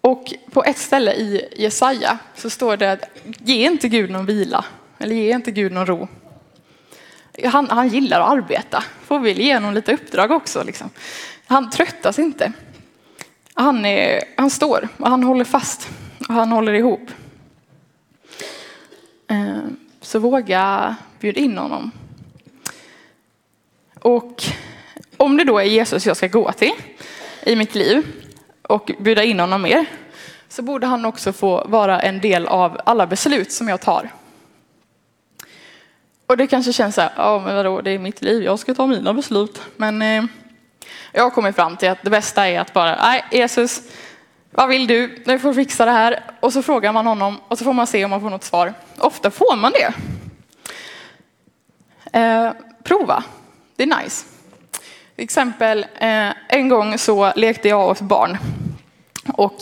Och 0.00 0.34
på 0.50 0.64
ett 0.64 0.78
ställe 0.78 1.12
i 1.12 1.48
Jesaja 1.56 2.18
så 2.34 2.50
står 2.50 2.76
det 2.76 2.92
att 2.92 3.04
ge 3.22 3.66
inte 3.66 3.88
Gud 3.88 4.10
någon 4.10 4.26
vila, 4.26 4.64
eller 4.98 5.16
ge 5.16 5.34
inte 5.34 5.50
Gud 5.50 5.72
någon 5.72 5.86
ro. 5.86 6.08
Han, 7.44 7.70
han 7.70 7.88
gillar 7.88 8.20
att 8.20 8.30
arbeta, 8.30 8.84
får 9.04 9.20
vi 9.20 9.42
ge 9.42 9.54
honom 9.54 9.74
lite 9.74 9.92
uppdrag 9.92 10.30
också. 10.30 10.62
Liksom. 10.62 10.90
Han 11.46 11.70
tröttas 11.70 12.18
inte. 12.18 12.52
Han, 13.54 13.84
är, 13.84 14.24
han 14.36 14.50
står 14.50 14.88
och 14.96 15.10
han 15.10 15.22
håller 15.22 15.44
fast 15.44 15.88
och 16.28 16.34
han 16.34 16.52
håller 16.52 16.72
ihop. 16.72 17.10
Eh, 19.28 19.58
så 20.00 20.18
våga 20.18 20.96
bjuda 21.20 21.40
in 21.40 21.58
honom. 21.58 21.90
Och 24.00 24.44
om 25.16 25.36
det 25.36 25.44
då 25.44 25.58
är 25.58 25.64
Jesus 25.64 26.06
jag 26.06 26.16
ska 26.16 26.26
gå 26.26 26.52
till 26.52 26.72
i 27.42 27.56
mitt 27.56 27.74
liv 27.74 28.06
och 28.62 28.90
bjuda 28.98 29.24
in 29.24 29.40
honom 29.40 29.62
mer 29.62 29.86
så 30.48 30.62
borde 30.62 30.86
han 30.86 31.04
också 31.04 31.32
få 31.32 31.64
vara 31.68 32.00
en 32.00 32.20
del 32.20 32.46
av 32.46 32.80
alla 32.84 33.06
beslut 33.06 33.52
som 33.52 33.68
jag 33.68 33.80
tar. 33.80 34.10
Och 36.26 36.36
det 36.36 36.46
kanske 36.46 36.72
känns 36.72 36.94
så 36.94 37.00
här, 37.00 37.12
ja 37.16 37.42
men 37.44 37.56
vadå, 37.56 37.80
det 37.80 37.90
är 37.90 37.98
mitt 37.98 38.22
liv, 38.22 38.42
jag 38.42 38.58
ska 38.58 38.74
ta 38.74 38.86
mina 38.86 39.14
beslut. 39.14 39.60
Men 39.76 40.02
eh, 40.02 40.24
jag 41.12 41.22
har 41.22 41.30
kommit 41.30 41.56
fram 41.56 41.76
till 41.76 41.88
att 41.88 42.02
det 42.02 42.10
bästa 42.10 42.48
är 42.48 42.60
att 42.60 42.72
bara, 42.72 42.96
nej 43.02 43.24
Jesus, 43.30 43.82
vad 44.50 44.68
vill 44.68 44.86
du? 44.86 45.22
Nu 45.26 45.38
får 45.38 45.54
fixa 45.54 45.84
det 45.84 45.90
här. 45.90 46.20
Och 46.40 46.52
så 46.52 46.62
frågar 46.62 46.92
man 46.92 47.06
honom 47.06 47.40
och 47.48 47.58
så 47.58 47.64
får 47.64 47.72
man 47.72 47.86
se 47.86 48.04
om 48.04 48.10
man 48.10 48.20
får 48.20 48.30
något 48.30 48.44
svar. 48.44 48.74
Ofta 48.98 49.30
får 49.30 49.56
man 49.56 49.72
det. 49.72 49.92
Eh, 52.18 52.52
prova, 52.82 53.24
det 53.76 53.82
är 53.82 54.02
nice. 54.02 54.26
Till 55.14 55.24
exempel, 55.24 55.86
eh, 55.98 56.32
en 56.48 56.68
gång 56.68 56.98
så 56.98 57.32
lekte 57.36 57.68
jag 57.68 57.86
och 57.86 57.96
ett 57.96 58.00
barn 58.00 58.38
och 59.32 59.58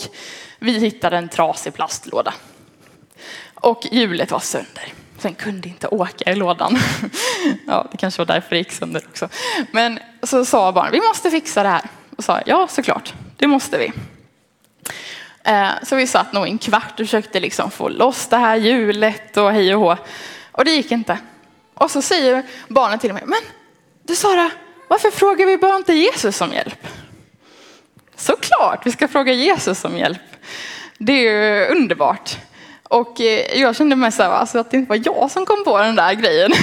vi 0.59 0.79
hittade 0.79 1.17
en 1.17 1.29
trasig 1.29 1.73
plastlåda. 1.73 2.33
Och 3.53 3.87
hjulet 3.91 4.31
var 4.31 4.39
sönder. 4.39 4.93
Sen 5.19 5.35
kunde 5.35 5.67
inte 5.67 5.87
åka 5.87 6.31
i 6.31 6.35
lådan. 6.35 6.77
ja, 7.67 7.87
det 7.91 7.97
kanske 7.97 8.21
var 8.21 8.25
därför 8.25 8.49
det 8.49 8.57
gick 8.57 8.71
sönder 8.71 9.03
också. 9.09 9.29
Men 9.71 9.99
så 10.23 10.45
sa 10.45 10.71
barnet, 10.71 10.93
vi 10.93 11.07
måste 11.07 11.29
fixa 11.29 11.63
det 11.63 11.69
här. 11.69 11.81
Och 12.17 12.23
sa, 12.23 12.41
ja 12.45 12.67
såklart, 12.69 13.13
det 13.37 13.47
måste 13.47 13.77
vi. 13.77 13.91
Eh, 15.47 15.69
så 15.83 15.95
vi 15.95 16.07
satt 16.07 16.33
nog 16.33 16.47
en 16.47 16.57
kvart 16.57 16.91
och 16.91 16.97
försökte 16.97 17.39
liksom 17.39 17.71
få 17.71 17.89
loss 17.89 18.27
det 18.27 18.37
här 18.37 18.55
hjulet 18.55 19.37
och 19.37 19.51
hej 19.51 19.75
och 19.75 19.81
hå. 19.81 19.97
Och 20.51 20.65
det 20.65 20.71
gick 20.71 20.91
inte. 20.91 21.17
Och 21.73 21.91
så 21.91 22.01
säger 22.01 22.43
barnen 22.67 22.99
till 22.99 23.13
mig, 23.13 23.23
men 23.25 23.39
du 24.03 24.15
Sara, 24.15 24.51
varför 24.87 25.11
frågar 25.11 25.45
vi 25.45 25.57
bara 25.57 25.75
inte 25.75 25.93
Jesus 25.93 26.41
om 26.41 26.53
hjälp? 26.53 26.87
Såklart, 28.15 28.85
vi 28.85 28.91
ska 28.91 29.07
fråga 29.07 29.33
Jesus 29.33 29.85
om 29.85 29.97
hjälp. 29.97 30.21
Det 30.97 31.13
är 31.13 31.31
ju 31.31 31.65
underbart. 31.65 32.37
Och 32.83 33.21
eh, 33.21 33.59
jag 33.59 33.75
kände 33.75 33.95
mig 33.95 34.11
så 34.11 34.23
här, 34.23 34.29
alltså 34.29 34.59
att 34.59 34.71
det 34.71 34.77
inte 34.77 34.89
var 34.89 35.01
jag 35.05 35.31
som 35.31 35.45
kom 35.45 35.63
på 35.63 35.77
den 35.77 35.95
där 35.95 36.13
grejen. 36.13 36.51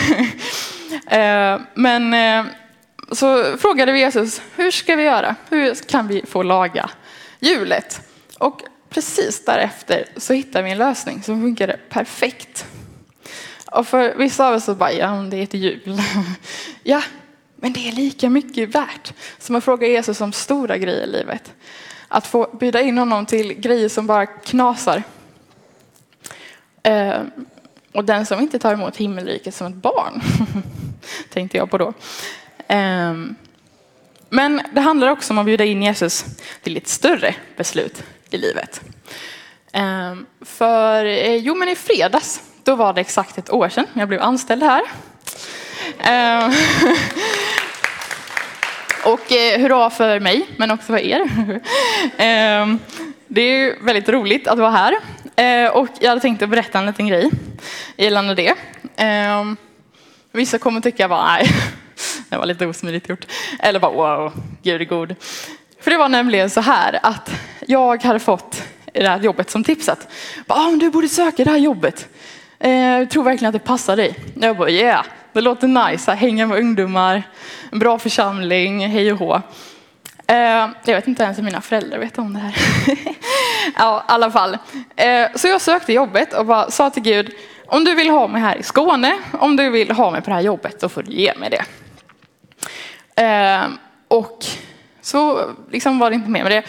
Eh, 1.07 1.61
men 1.75 2.15
så 3.13 3.57
frågade 3.59 3.93
vi 3.93 3.99
Jesus, 3.99 4.43
hur 4.57 4.71
ska 4.71 4.97
vi 4.97 5.03
göra? 5.03 5.37
Hur 5.49 5.75
kan 5.75 6.09
vi 6.09 6.27
få 6.27 6.43
laga 6.43 6.91
hjulet? 7.41 8.01
Och 8.39 8.61
precis 8.95 9.45
därefter 9.45 10.07
så 10.17 10.33
hittade 10.33 10.65
vi 10.65 10.71
en 10.71 10.79
lösning 10.79 11.23
som 11.23 11.41
funkade 11.41 11.79
perfekt. 11.89 12.67
Och 13.73 13.87
för 13.87 14.15
vissa 14.15 14.49
av 14.49 14.55
oss 14.55 14.65
så 14.65 14.75
bara, 14.75 14.93
ja 14.93 15.09
det 15.31 15.37
är 15.37 15.43
ett 15.43 15.55
hjul. 15.55 16.03
ja, 16.83 17.03
men 17.57 17.73
det 17.73 17.89
är 17.89 17.93
lika 17.93 18.31
mycket 18.31 18.75
värt 18.75 19.13
som 19.39 19.57
att 19.57 19.65
fråga 19.65 19.87
Jesus 19.87 20.21
om 20.21 20.33
stora 20.33 20.79
grejer 20.79 21.03
i 21.03 21.11
livet. 21.11 21.53
Att 22.09 22.27
få 22.27 22.57
bjuda 22.61 22.81
in 22.81 22.99
honom 22.99 23.27
till 23.27 23.53
grejer 23.53 23.89
som 23.89 24.07
bara 24.07 24.27
knasar. 24.27 25.03
Eh, 26.83 27.21
och 27.93 28.05
den 28.05 28.27
som 28.27 28.41
inte 28.41 28.59
tar 28.59 28.73
emot 28.73 28.97
himmelriket 28.97 29.55
som 29.55 29.67
ett 29.67 29.75
barn, 29.75 30.23
tänkte 31.33 31.57
jag 31.57 31.71
på 31.71 31.79
då. 31.79 31.93
Eh, 32.69 33.15
men 34.29 34.61
det 34.73 34.81
handlar 34.81 35.09
också 35.09 35.33
om 35.33 35.39
att 35.39 35.47
bjuda 35.47 35.65
in 35.65 35.83
Jesus 35.83 36.25
till 36.63 36.77
ett 36.77 36.89
större 36.89 37.35
beslut 37.57 38.05
i 38.35 38.39
livet. 38.39 38.81
Ehm, 39.73 40.27
för 40.41 41.05
eh, 41.05 41.37
jo, 41.37 41.55
men 41.55 41.69
i 41.69 41.77
fredags, 41.77 42.41
då 42.65 42.75
var 42.75 42.93
det 42.93 43.01
exakt 43.01 43.39
ett 43.39 43.53
år 43.53 43.69
sedan 43.69 43.87
jag 43.93 44.09
blev 44.09 44.23
anställd 44.23 44.63
här. 44.63 44.83
Ehm, 45.99 46.53
och 49.05 49.33
eh, 49.33 49.61
hurra 49.61 49.91
för 49.91 50.21
mig, 50.21 50.47
men 50.57 50.71
också 50.71 50.87
för 50.87 50.99
er. 50.99 51.21
Ehm, 52.17 52.79
det 53.27 53.41
är 53.41 53.85
väldigt 53.85 54.09
roligt 54.09 54.49
att 54.49 54.59
vara 54.59 54.71
här. 54.71 54.95
Eh, 55.37 55.71
och 55.71 55.89
jag 56.01 56.09
hade 56.09 56.21
tänkt 56.21 56.43
att 56.43 56.49
berätta 56.49 56.79
en 56.79 56.87
liten 56.87 57.07
grej 57.07 57.31
gällande 57.97 58.35
det. 58.35 58.55
Vissa 60.33 60.59
kommer 60.59 60.81
tycka 60.81 61.09
bara, 61.09 61.27
nej, 61.27 61.51
det 62.29 62.37
var 62.37 62.47
lite 62.47 62.67
osmidigt 62.67 63.09
gjort. 63.09 63.27
Eller 63.61 63.81
bara, 63.81 63.93
wow, 63.93 64.33
gud 64.63 64.81
är 64.81 64.85
god. 64.85 65.15
För 65.85 65.91
det 65.91 65.97
var 65.97 66.09
nämligen 66.09 66.51
så 66.51 66.61
här 66.61 66.99
att 67.03 67.31
jag 67.67 68.03
hade 68.03 68.19
fått 68.19 68.63
det 68.93 69.09
här 69.09 69.21
jobbet 69.21 69.51
som 69.51 69.65
tipsat. 69.65 70.09
Om 70.47 70.75
ah, 70.75 70.77
du 70.77 70.91
borde 70.91 71.09
söka 71.09 71.45
det 71.45 71.51
här 71.51 71.59
jobbet. 71.59 72.09
Eh, 72.59 72.73
jag 72.73 73.11
tror 73.11 73.23
verkligen 73.25 73.49
att 73.49 73.63
det 73.63 73.67
passar 73.67 73.97
dig. 73.97 74.17
Jag 74.35 74.57
bara, 74.57 74.71
yeah, 74.71 75.05
det 75.33 75.41
låter 75.41 75.69
nice, 75.69 76.13
att 76.13 76.19
hänga 76.19 76.47
med 76.47 76.59
ungdomar, 76.59 77.23
en 77.73 77.79
bra 77.79 77.99
församling, 77.99 78.89
hej 78.89 79.13
och 79.13 79.19
hå. 79.19 79.43
Eh, 80.27 80.37
jag 80.85 80.95
vet 80.95 81.09
inte 81.09 81.23
ens 81.23 81.39
om 81.39 81.45
mina 81.45 81.61
föräldrar 81.61 81.99
vet 81.99 82.19
om 82.19 82.35
det 82.35 82.41
här. 82.41 82.55
ja, 83.77 83.99
i 84.09 84.13
alla 84.13 84.31
fall. 84.31 84.59
Eh, 84.97 85.29
så 85.35 85.49
jag 85.49 85.61
sökte 85.61 85.93
jobbet 85.93 86.33
och 86.33 86.47
bara 86.47 86.71
sa 86.71 86.91
till 86.91 87.03
Gud, 87.03 87.31
om 87.67 87.85
du 87.85 87.95
vill 87.95 88.11
ha 88.11 88.29
mig 88.29 88.41
här 88.41 88.57
i 88.57 88.63
Skåne, 88.63 89.19
om 89.33 89.57
du 89.57 89.71
vill 89.71 89.91
ha 89.91 90.11
mig 90.11 90.21
på 90.21 90.31
det 90.31 90.35
här 90.35 90.43
jobbet, 90.43 90.81
då 90.81 90.89
får 90.89 91.03
du 91.03 91.13
ge 91.13 91.35
mig 91.35 91.51
det. 91.51 91.65
Eh, 93.23 93.65
och 94.09 94.47
så 95.05 95.51
liksom 95.71 95.99
var 95.99 96.11
det 96.11 96.15
inte 96.15 96.31
mer 96.31 96.43
med 96.43 96.53
det. 96.53 96.63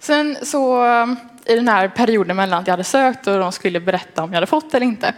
Sen 0.00 0.36
så 0.42 0.84
um, 0.84 1.16
i 1.46 1.54
den 1.54 1.68
här 1.68 1.88
perioden 1.88 2.36
mellan 2.36 2.60
att 2.60 2.66
jag 2.66 2.72
hade 2.72 2.84
sökt 2.84 3.26
och 3.26 3.38
de 3.38 3.52
skulle 3.52 3.80
berätta 3.80 4.22
om 4.22 4.30
jag 4.30 4.36
hade 4.36 4.46
fått 4.46 4.74
eller 4.74 4.86
inte, 4.86 5.14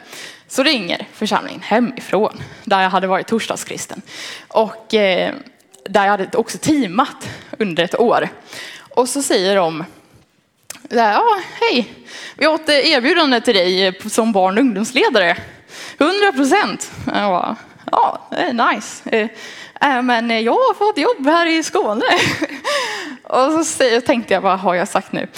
så 0.49 0.63
ringer 0.63 1.07
församlingen 1.13 1.61
hemifrån, 1.63 2.43
där 2.65 2.83
jag 2.83 2.91
hade 2.91 3.07
varit 3.07 3.27
torsdagskristen. 3.27 4.03
Och 4.49 4.95
eh, 4.95 5.35
där 5.85 6.05
jag 6.05 6.11
hade 6.11 6.39
också 6.39 6.59
teamat 6.59 7.29
under 7.59 7.85
ett 7.85 8.01
år. 8.01 8.29
Och 8.79 9.09
så 9.09 9.23
säger 9.23 9.57
de, 9.57 9.85
ja 10.89 11.41
hej, 11.61 11.95
vi 12.37 12.45
har 12.45 12.55
ett 12.55 12.69
eh, 12.69 12.93
erbjudande 12.93 13.41
till 13.41 13.55
dig 13.55 13.87
eh, 13.87 13.95
som 14.07 14.33
barn 14.33 14.59
och 14.59 14.61
ungdomsledare. 14.61 15.37
100 15.99 16.33
procent. 16.33 16.91
Ja, 17.07 17.57
det 18.31 18.37
är 18.37 18.75
nice. 18.75 19.29
Eh, 19.83 20.03
men 20.03 20.43
jag 20.43 20.53
har 20.53 20.75
fått 20.75 20.99
jobb 20.99 21.27
här 21.27 21.47
i 21.47 21.63
Skåne. 21.63 22.05
Och 23.23 23.67
så 23.67 24.01
tänkte 24.01 24.35
jag, 24.35 24.41
vad 24.41 24.59
har 24.59 24.75
jag 24.75 24.89
sagt 24.89 25.13
nu? 25.13 25.29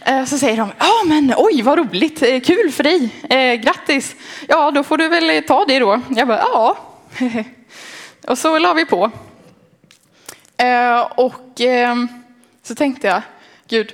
Eh, 0.00 0.24
så 0.24 0.38
säger 0.38 0.56
de, 0.56 0.72
ja 0.78 0.92
men 1.06 1.34
oj 1.36 1.62
vad 1.62 1.78
roligt, 1.78 2.22
eh, 2.22 2.40
kul 2.40 2.72
för 2.72 2.82
dig, 2.82 3.10
grattis. 3.64 4.16
Ja 4.48 4.70
då 4.70 4.82
får 4.82 4.96
du 4.96 5.08
väl 5.08 5.44
ta 5.44 5.64
det 5.64 5.78
då. 5.78 6.00
Jag 6.08 6.28
bara, 6.28 6.38
ja. 6.38 6.76
Och 8.28 8.38
så 8.38 8.58
la 8.58 8.72
vi 8.74 8.84
på. 8.84 9.10
Och 11.14 11.60
ehm, 11.60 12.08
så 12.62 12.74
tänkte 12.74 13.06
jag, 13.06 13.22
Gud, 13.68 13.92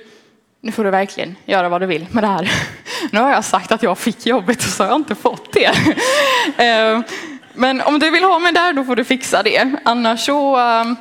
nu 0.61 0.71
får 0.71 0.83
du 0.83 0.89
verkligen 0.89 1.35
göra 1.45 1.69
vad 1.69 1.81
du 1.81 1.85
vill 1.85 2.07
med 2.11 2.23
det 2.23 2.27
här. 2.27 2.51
Nu 3.11 3.19
har 3.19 3.31
jag 3.31 3.45
sagt 3.45 3.71
att 3.71 3.83
jag 3.83 3.97
fick 3.97 4.25
jobbet 4.25 4.57
och 4.57 4.63
så 4.63 4.83
har 4.83 4.89
jag 4.89 4.99
inte 4.99 5.15
fått 5.15 5.53
det. 5.53 5.71
Ehm, 6.57 7.03
men 7.53 7.81
om 7.81 7.99
du 7.99 8.09
vill 8.09 8.23
ha 8.23 8.39
mig 8.39 8.51
där, 8.53 8.73
då 8.73 8.83
får 8.83 8.95
du 8.95 9.03
fixa 9.03 9.43
det. 9.43 9.71
Annars 9.85 10.25
så 10.25 10.55
ehm, 10.55 10.95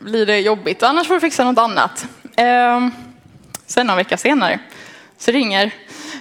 blir 0.00 0.26
det 0.26 0.40
jobbigt. 0.40 0.82
Annars 0.82 1.06
får 1.06 1.14
du 1.14 1.20
fixa 1.20 1.44
något 1.44 1.58
annat. 1.58 2.06
Ehm, 2.36 2.90
sen 3.66 3.86
någon 3.86 3.96
vecka 3.96 4.16
senare 4.16 4.58
så 5.18 5.30
ringer 5.30 5.70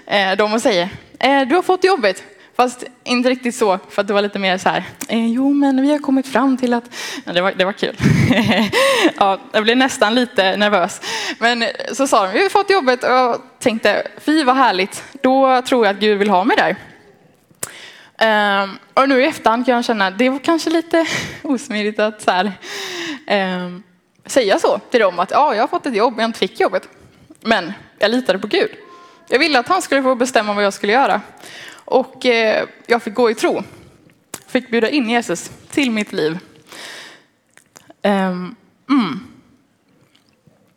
eh, 0.06 0.32
de 0.38 0.54
och 0.54 0.62
säger, 0.62 0.90
eh, 1.20 1.42
du 1.42 1.56
har 1.56 1.62
fått 1.62 1.84
jobbet. 1.84 2.24
Fast 2.58 2.84
inte 3.04 3.30
riktigt 3.30 3.56
så, 3.56 3.80
för 3.90 4.02
att 4.02 4.08
det 4.08 4.14
var 4.14 4.22
lite 4.22 4.40
mer 4.40 4.58
så 4.58 4.70
här, 4.70 4.84
eh, 5.08 5.28
jo 5.28 5.54
men 5.54 5.82
vi 5.82 5.92
har 5.92 6.00
kommit 6.00 6.28
fram 6.28 6.58
till 6.58 6.74
att, 6.74 6.84
ja, 7.26 7.34
det, 7.34 7.42
var, 7.42 7.52
det 7.52 7.66
var 7.66 7.74
kul. 7.74 7.96
ja, 9.18 9.40
jag 9.52 9.64
blev 9.64 9.78
nästan 9.78 10.16
lite 10.16 10.58
nervös. 10.58 11.02
Men 11.40 11.64
så 11.94 12.08
sa 12.08 12.26
de, 12.26 12.34
vi 12.34 12.42
har 12.42 12.50
fått 12.50 12.70
jobbet 12.70 13.04
och 13.04 13.10
jag 13.10 13.42
tänkte, 13.60 14.08
fy 14.18 14.44
vad 14.44 14.56
härligt, 14.56 15.04
då 15.22 15.62
tror 15.62 15.86
jag 15.86 15.96
att 15.96 16.02
Gud 16.02 16.20
vill 16.20 16.30
ha 16.30 16.44
mig 16.44 16.58
där. 16.58 16.76
Um, 18.22 18.80
och 18.94 19.10
nu 19.10 19.22
i 19.22 19.26
efterhand 19.26 19.66
kan 19.66 19.76
jag 19.76 19.86
känna, 19.86 20.08
att 20.08 20.18
det 20.18 20.30
var 20.30 20.40
kanske 20.40 20.70
lite 20.70 21.06
osmidigt 21.42 22.00
att 22.00 22.22
så 22.22 22.32
här, 22.32 22.52
um, 23.66 23.84
säga 24.26 24.60
så 24.60 24.80
till 24.90 25.00
dem 25.00 25.20
att 25.20 25.32
ja, 25.32 25.56
jag 25.56 25.64
har 25.64 25.68
fått 25.68 25.86
ett 25.86 25.96
jobb 25.96 26.14
men 26.14 26.22
jag 26.22 26.30
inte 26.30 26.40
fick 26.40 26.60
jobbet. 26.60 26.90
Men 27.42 27.74
jag 28.00 28.12
litade 28.12 28.40
på 28.40 28.48
Gud. 28.48 28.72
Jag 29.30 29.40
ville 29.40 29.60
att 29.60 29.68
han 29.68 29.82
skulle 29.82 30.04
få 30.04 30.16
bestämma 30.16 30.54
vad 30.54 30.64
jag 30.64 30.74
skulle 30.74 30.94
göra. 30.94 31.22
Och 31.72 32.26
eh, 32.26 32.66
jag 32.86 33.04
fick 33.04 33.14
gå 33.14 33.32
i 33.32 33.36
tro. 33.36 33.64
Fick 34.48 34.72
bjuda 34.72 34.90
in 34.90 35.10
Jesus 35.10 35.52
till 35.70 35.92
mitt 35.92 36.14
liv. 36.14 36.40
Um, 38.04 38.56
mm. 38.90 39.20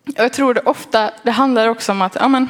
Jag 0.05 0.33
tror 0.33 0.55
det 0.55 0.61
ofta, 0.61 1.11
det 1.23 1.31
handlar 1.31 1.69
också 1.69 1.93
om 1.93 2.03
att 2.03 2.15
ja, 2.15 2.29
men, 2.29 2.49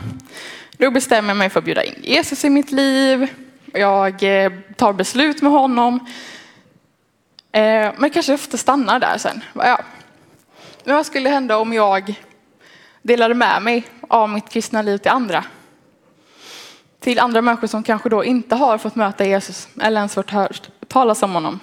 då 0.77 0.91
bestämmer 0.91 1.31
jag 1.31 1.37
mig 1.37 1.51
för 1.51 1.59
att 1.59 1.65
bjuda 1.65 1.85
in 1.85 1.95
Jesus 2.03 2.45
i 2.45 2.51
mitt 2.51 2.73
liv. 2.73 3.29
Jag 3.73 4.45
eh, 4.45 4.53
tar 4.77 4.93
beslut 4.93 5.43
med 5.43 5.53
honom. 5.53 6.07
Eh, 7.53 7.93
men 7.97 8.11
kanske 8.11 8.35
ofta 8.35 8.57
stannar 8.57 9.01
där 9.01 9.19
sen. 9.19 9.45
Ja. 9.55 9.79
Men 10.85 10.97
vad 10.97 11.07
skulle 11.07 11.29
hända 11.29 11.59
om 11.59 11.73
jag 11.73 12.15
delade 13.03 13.35
med 13.35 13.63
mig 13.63 13.85
av 14.09 14.29
mitt 14.29 14.49
kristna 14.49 14.83
liv 14.83 14.99
till 14.99 15.11
andra? 15.11 15.45
Till 17.01 17.19
andra 17.19 17.43
människor 17.43 17.67
som 17.67 17.83
kanske 17.83 18.09
då 18.09 18.25
inte 18.25 18.55
har 18.55 18.79
fått 18.79 18.95
möta 18.95 19.25
Jesus 19.25 19.69
eller 19.81 20.01
ens 20.01 20.15
fått 20.15 20.31
hört 20.31 20.69
talas 20.89 21.23
om 21.23 21.33
honom. 21.33 21.61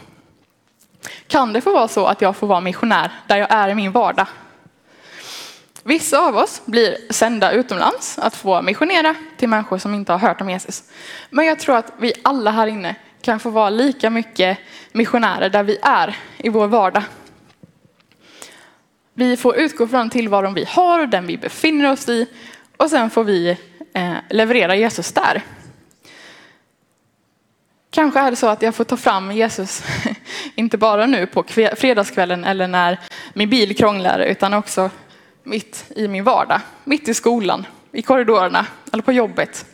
Kan 1.27 1.53
det 1.53 1.61
få 1.61 1.73
vara 1.73 1.87
så 1.87 2.05
att 2.05 2.21
jag 2.21 2.35
får 2.35 2.47
vara 2.47 2.61
missionär 2.61 3.11
där 3.27 3.37
jag 3.37 3.51
är 3.51 3.69
i 3.69 3.75
min 3.75 3.91
vardag? 3.91 4.27
Vissa 5.89 6.19
av 6.19 6.37
oss 6.37 6.61
blir 6.65 6.97
sända 7.09 7.51
utomlands 7.51 8.19
att 8.19 8.35
få 8.35 8.61
missionera 8.61 9.15
till 9.37 9.49
människor 9.49 9.77
som 9.77 9.93
inte 9.93 10.11
har 10.11 10.19
hört 10.19 10.41
om 10.41 10.49
Jesus. 10.49 10.83
Men 11.29 11.45
jag 11.45 11.59
tror 11.59 11.77
att 11.77 11.93
vi 11.99 12.13
alla 12.21 12.51
här 12.51 12.67
inne 12.67 12.95
kan 13.21 13.39
få 13.39 13.49
vara 13.49 13.69
lika 13.69 14.09
mycket 14.09 14.57
missionärer 14.91 15.49
där 15.49 15.63
vi 15.63 15.77
är 15.81 16.17
i 16.37 16.49
vår 16.49 16.67
vardag. 16.67 17.03
Vi 19.13 19.37
får 19.37 19.55
utgå 19.55 19.87
från 19.87 20.09
tillvaron 20.09 20.53
vi 20.53 20.65
har 20.67 20.99
och 20.99 21.09
den 21.09 21.27
vi 21.27 21.37
befinner 21.37 21.91
oss 21.91 22.09
i 22.09 22.27
och 22.77 22.89
sen 22.89 23.09
får 23.09 23.23
vi 23.23 23.57
eh, 23.93 24.13
leverera 24.29 24.75
Jesus 24.75 25.11
där. 25.11 25.41
Kanske 27.89 28.19
är 28.19 28.31
det 28.31 28.37
så 28.37 28.47
att 28.47 28.61
jag 28.61 28.75
får 28.75 28.83
ta 28.83 28.97
fram 28.97 29.31
Jesus, 29.31 29.83
inte 30.55 30.77
bara 30.77 31.05
nu 31.05 31.25
på 31.25 31.43
fredagskvällen 31.77 32.43
eller 32.43 32.67
när 32.67 32.99
min 33.33 33.49
bil 33.49 33.77
krånglar, 33.77 34.19
utan 34.19 34.53
också 34.53 34.89
mitt 35.49 35.85
i 35.95 36.07
min 36.07 36.23
vardag, 36.23 36.61
mitt 36.83 37.07
i 37.07 37.13
skolan, 37.13 37.65
i 37.91 38.01
korridorerna 38.01 38.65
eller 38.91 39.03
på 39.03 39.11
jobbet. 39.11 39.65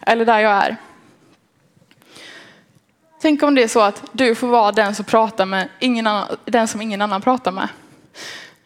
Eller 0.00 0.24
där 0.24 0.38
jag 0.38 0.52
är. 0.52 0.76
Tänk 3.22 3.42
om 3.42 3.54
det 3.54 3.62
är 3.62 3.68
så 3.68 3.80
att 3.80 4.02
du 4.12 4.34
får 4.34 4.46
vara 4.48 4.72
den 4.72 4.94
som 4.94 5.04
pratar 5.04 5.46
med 5.46 5.68
ingen 5.78 6.06
annan, 6.06 6.36
den 6.44 6.68
som 6.68 6.80
ingen 6.80 7.02
annan 7.02 7.22
pratar 7.22 7.52
med. 7.52 7.68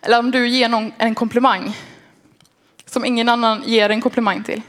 Eller 0.00 0.18
om 0.18 0.30
du 0.30 0.48
ger 0.48 0.68
någon 0.68 0.92
en 0.98 1.14
komplimang 1.14 1.76
som 2.86 3.04
ingen 3.04 3.28
annan 3.28 3.62
ger 3.66 3.90
en 3.90 4.00
komplimang 4.00 4.42
till. 4.42 4.62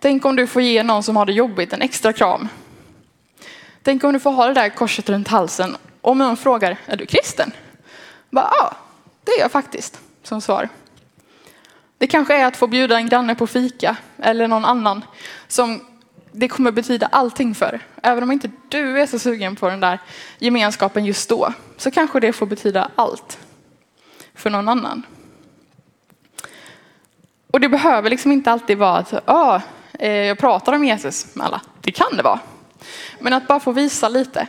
Tänk 0.00 0.24
om 0.24 0.36
du 0.36 0.46
får 0.46 0.62
ge 0.62 0.82
någon 0.82 1.02
som 1.02 1.16
har 1.16 1.26
det 1.26 1.32
jobbigt 1.32 1.72
en 1.72 1.82
extra 1.82 2.12
kram. 2.12 2.48
Tänk 3.82 4.04
om 4.04 4.12
du 4.12 4.20
får 4.20 4.30
ha 4.30 4.46
det 4.46 4.54
där 4.54 4.68
korset 4.68 5.08
runt 5.08 5.28
halsen 5.28 5.76
Om 6.00 6.18
någon 6.18 6.36
frågar, 6.36 6.76
är 6.86 6.96
du 6.96 7.06
kristen? 7.06 7.52
ja, 8.30 8.76
det 9.24 9.32
är 9.32 9.40
jag 9.40 9.52
faktiskt, 9.52 10.00
som 10.22 10.40
svar. 10.40 10.68
Det 12.02 12.08
kanske 12.08 12.34
är 12.34 12.46
att 12.46 12.56
få 12.56 12.66
bjuda 12.66 12.96
en 12.96 13.08
granne 13.08 13.34
på 13.34 13.46
fika 13.46 13.96
eller 14.18 14.48
någon 14.48 14.64
annan 14.64 15.04
som 15.48 15.80
det 16.32 16.48
kommer 16.48 16.70
betyda 16.70 17.06
allting 17.06 17.54
för. 17.54 17.80
Även 18.02 18.22
om 18.22 18.32
inte 18.32 18.50
du 18.68 19.00
är 19.00 19.06
så 19.06 19.18
sugen 19.18 19.56
på 19.56 19.68
den 19.68 19.80
där 19.80 19.98
gemenskapen 20.38 21.04
just 21.04 21.28
då 21.28 21.52
så 21.76 21.90
kanske 21.90 22.20
det 22.20 22.32
får 22.32 22.46
betyda 22.46 22.90
allt 22.96 23.38
för 24.34 24.50
någon 24.50 24.68
annan. 24.68 25.02
Och 27.50 27.60
det 27.60 27.68
behöver 27.68 28.10
liksom 28.10 28.32
inte 28.32 28.52
alltid 28.52 28.78
vara 28.78 28.98
att 28.98 29.28
ah, 29.28 29.60
jag 30.00 30.38
pratar 30.38 30.72
om 30.72 30.84
Jesus 30.84 31.34
med 31.34 31.46
alla. 31.46 31.60
Det 31.80 31.92
kan 31.92 32.16
det 32.16 32.22
vara. 32.22 32.40
Men 33.18 33.32
att 33.32 33.48
bara 33.48 33.60
få 33.60 33.72
visa 33.72 34.08
lite 34.08 34.46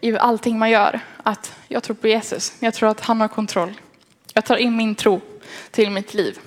i 0.00 0.18
allting 0.18 0.58
man 0.58 0.70
gör 0.70 1.00
att 1.22 1.54
jag 1.68 1.82
tror 1.82 1.96
på 1.96 2.08
Jesus. 2.08 2.52
Jag 2.60 2.74
tror 2.74 2.88
att 2.88 3.00
han 3.00 3.20
har 3.20 3.28
kontroll. 3.28 3.74
Jag 4.32 4.44
tar 4.44 4.56
in 4.56 4.76
min 4.76 4.94
tro 4.94 5.20
till 5.70 5.90
mitt 5.90 6.14
liv. 6.14 6.38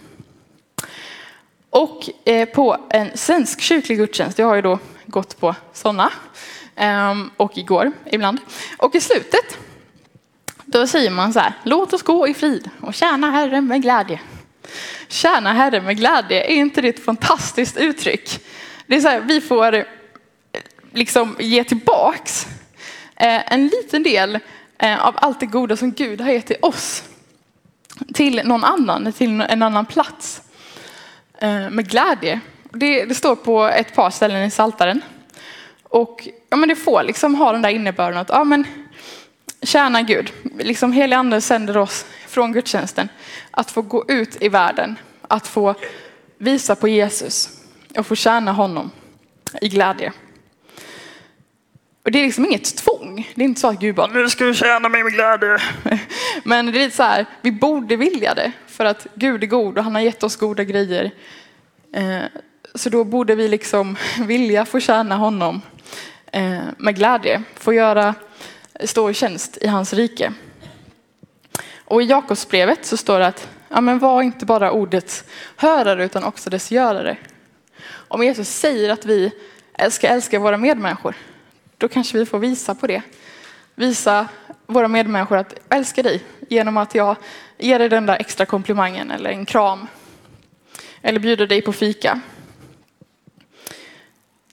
Och 1.69 2.09
eh, 2.25 2.49
på 2.49 2.77
en 2.89 3.17
svensk 3.17 3.61
kyrklig 3.61 3.97
gudstjänst, 3.97 4.39
jag 4.39 4.47
har 4.47 4.55
ju 4.55 4.61
då 4.61 4.79
gått 5.05 5.39
på 5.39 5.55
sådana, 5.73 6.11
ehm, 6.75 7.31
och 7.37 7.57
igår 7.57 7.91
ibland. 8.05 8.39
Och 8.77 8.95
i 8.95 9.01
slutet, 9.01 9.57
då 10.65 10.87
säger 10.87 11.11
man 11.11 11.33
så 11.33 11.39
här, 11.39 11.53
låt 11.63 11.93
oss 11.93 12.03
gå 12.03 12.27
i 12.27 12.33
frid 12.33 12.69
och 12.81 12.93
tjäna 12.93 13.31
Herren 13.31 13.67
med 13.67 13.81
glädje. 13.81 14.19
Tjäna 15.07 15.53
Herren 15.53 15.85
med 15.85 15.97
glädje, 15.97 16.43
är 16.43 16.55
inte 16.55 16.81
det 16.81 16.89
ett 16.89 17.05
fantastiskt 17.05 17.77
uttryck? 17.77 18.45
Det 18.87 18.95
är 18.95 19.01
så 19.01 19.07
här, 19.07 19.21
vi 19.21 19.41
får 19.41 19.73
eh, 19.73 19.83
liksom 20.93 21.35
ge 21.39 21.63
tillbaks 21.63 22.47
eh, 23.15 23.53
en 23.53 23.67
liten 23.67 24.03
del 24.03 24.39
av 24.99 25.15
allt 25.17 25.39
det 25.39 25.45
goda 25.45 25.77
som 25.77 25.91
Gud 25.91 26.21
har 26.21 26.31
gett 26.31 26.47
till 26.47 26.57
oss 26.61 27.03
till 28.13 28.41
någon 28.45 28.63
annan, 28.63 29.13
till 29.13 29.41
en 29.41 29.61
annan 29.61 29.85
plats 29.85 30.41
eh, 31.37 31.69
med 31.69 31.89
glädje. 31.89 32.39
Det, 32.71 33.05
det, 33.05 33.15
står 33.15 33.35
på 33.35 33.63
ett 33.63 33.95
par 33.95 34.09
ställen 34.09 34.43
i 34.43 34.51
Saltaren. 34.51 35.01
Och 35.83 36.27
ja, 36.49 36.57
men 36.57 36.69
det 36.69 36.75
får 36.75 37.03
liksom 37.03 37.35
ha 37.35 37.51
den 37.51 37.61
där 37.61 37.69
innebörden 37.69 38.17
att 38.17 38.29
ja, 38.29 38.43
men, 38.43 38.67
tjäna 39.61 40.01
Gud. 40.01 40.31
Liksom 40.59 40.91
helig 40.91 41.15
ande 41.15 41.41
sänder 41.41 41.77
oss 41.77 42.05
från 42.27 42.51
gudstjänsten 42.51 43.09
att 43.51 43.71
få 43.71 43.81
gå 43.81 44.05
ut 44.07 44.41
i 44.41 44.49
världen, 44.49 44.95
att 45.27 45.47
få 45.47 45.75
visa 46.37 46.75
på 46.75 46.87
Jesus 46.87 47.49
och 47.97 48.07
få 48.07 48.15
tjäna 48.15 48.51
honom 48.51 48.91
i 49.61 49.69
glädje. 49.69 50.13
Och 52.03 52.11
det 52.11 52.19
är 52.19 52.23
liksom 52.23 52.45
inget 52.45 52.75
tvång. 52.75 53.31
Det 53.35 53.41
är 53.41 53.45
inte 53.45 53.61
så 53.61 53.67
att 53.67 53.79
Gud 53.79 53.95
bara, 53.95 54.07
nu 54.07 54.29
ska 54.29 54.45
du 54.45 54.53
tjäna 54.53 54.89
mig 54.89 55.03
med 55.03 55.13
glädje. 55.13 55.57
Men 56.43 56.65
det 56.65 56.71
är 56.71 56.83
lite 56.83 56.95
så 56.95 57.03
här, 57.03 57.25
vi 57.41 57.51
borde 57.51 57.95
vilja 57.95 58.33
det. 58.33 58.51
För 58.67 58.85
att 58.85 59.07
Gud 59.15 59.43
är 59.43 59.47
god 59.47 59.77
och 59.77 59.83
han 59.83 59.95
har 59.95 60.01
gett 60.01 60.23
oss 60.23 60.35
goda 60.35 60.63
grejer. 60.63 61.11
Eh, 61.93 62.23
så 62.75 62.89
då 62.89 63.03
borde 63.03 63.35
vi 63.35 63.47
liksom 63.47 63.97
vilja 64.19 64.65
få 64.65 64.79
tjäna 64.79 65.15
honom 65.15 65.61
eh, 66.31 66.59
med 66.77 66.95
glädje. 66.95 67.43
Få 67.55 67.73
göra, 67.73 68.15
stå 68.83 69.09
i 69.09 69.13
tjänst 69.13 69.57
i 69.61 69.67
hans 69.67 69.93
rike. 69.93 70.33
Och 71.85 72.01
i 72.01 72.05
Jakobsbrevet 72.05 72.85
så 72.85 72.97
står 72.97 73.19
det 73.19 73.27
att 73.27 73.47
ja, 73.69 73.81
men 73.81 73.99
var 73.99 74.21
inte 74.21 74.45
bara 74.45 74.71
ordets 74.71 75.23
hörare 75.55 76.05
utan 76.05 76.23
också 76.23 76.49
dess 76.49 76.71
görare. 76.71 77.17
Om 77.91 78.23
Jesus 78.23 78.49
säger 78.49 78.89
att 78.89 79.05
vi 79.05 79.31
ska 79.89 80.07
älska 80.07 80.39
våra 80.39 80.57
medmänniskor 80.57 81.15
då 81.79 81.87
kanske 81.87 82.17
vi 82.17 82.25
får 82.25 82.39
visa 82.39 82.75
på 82.75 82.87
det. 82.87 83.01
Visa 83.75 84.27
våra 84.65 84.87
medmänniskor 84.87 85.37
att 85.37 85.53
jag 85.69 85.77
älskar 85.77 86.03
dig 86.03 86.23
genom 86.49 86.77
att 86.77 86.95
jag 86.95 87.15
ger 87.57 87.79
dig 87.79 87.89
den 87.89 88.05
där 88.05 88.17
extra 88.19 88.45
komplimangen 88.45 89.11
eller 89.11 89.29
en 89.29 89.45
kram. 89.45 89.87
Eller 91.01 91.19
bjuder 91.19 91.47
dig 91.47 91.61
på 91.61 91.73
fika. 91.73 92.21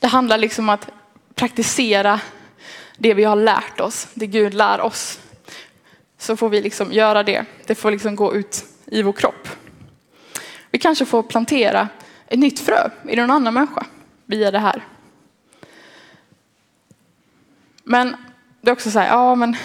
Det 0.00 0.06
handlar 0.06 0.38
liksom 0.38 0.64
om 0.64 0.68
att 0.68 0.88
praktisera 1.34 2.20
det 2.98 3.14
vi 3.14 3.24
har 3.24 3.36
lärt 3.36 3.80
oss, 3.80 4.08
det 4.14 4.26
Gud 4.26 4.54
lär 4.54 4.80
oss. 4.80 5.20
Så 6.18 6.36
får 6.36 6.48
vi 6.48 6.60
liksom 6.60 6.92
göra 6.92 7.22
det. 7.22 7.44
Det 7.66 7.74
får 7.74 7.90
liksom 7.90 8.16
gå 8.16 8.34
ut 8.34 8.64
i 8.86 9.02
vår 9.02 9.12
kropp. 9.12 9.48
Vi 10.70 10.78
kanske 10.78 11.06
får 11.06 11.22
plantera 11.22 11.88
ett 12.26 12.38
nytt 12.38 12.60
frö 12.60 12.90
i 13.08 13.16
någon 13.16 13.30
annan 13.30 13.54
människa 13.54 13.86
via 14.26 14.50
det 14.50 14.58
här. 14.58 14.82
Men 17.88 18.16
det 18.60 18.70
är 18.70 18.72
också 18.72 18.90
så 18.90 18.98
här, 18.98 19.08
ja 19.08 19.34
men 19.34 19.56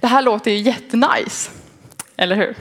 det 0.00 0.06
här 0.06 0.22
låter 0.22 0.50
ju 0.50 0.56
jättenice. 0.56 1.50
Eller 2.16 2.36
hur? 2.36 2.56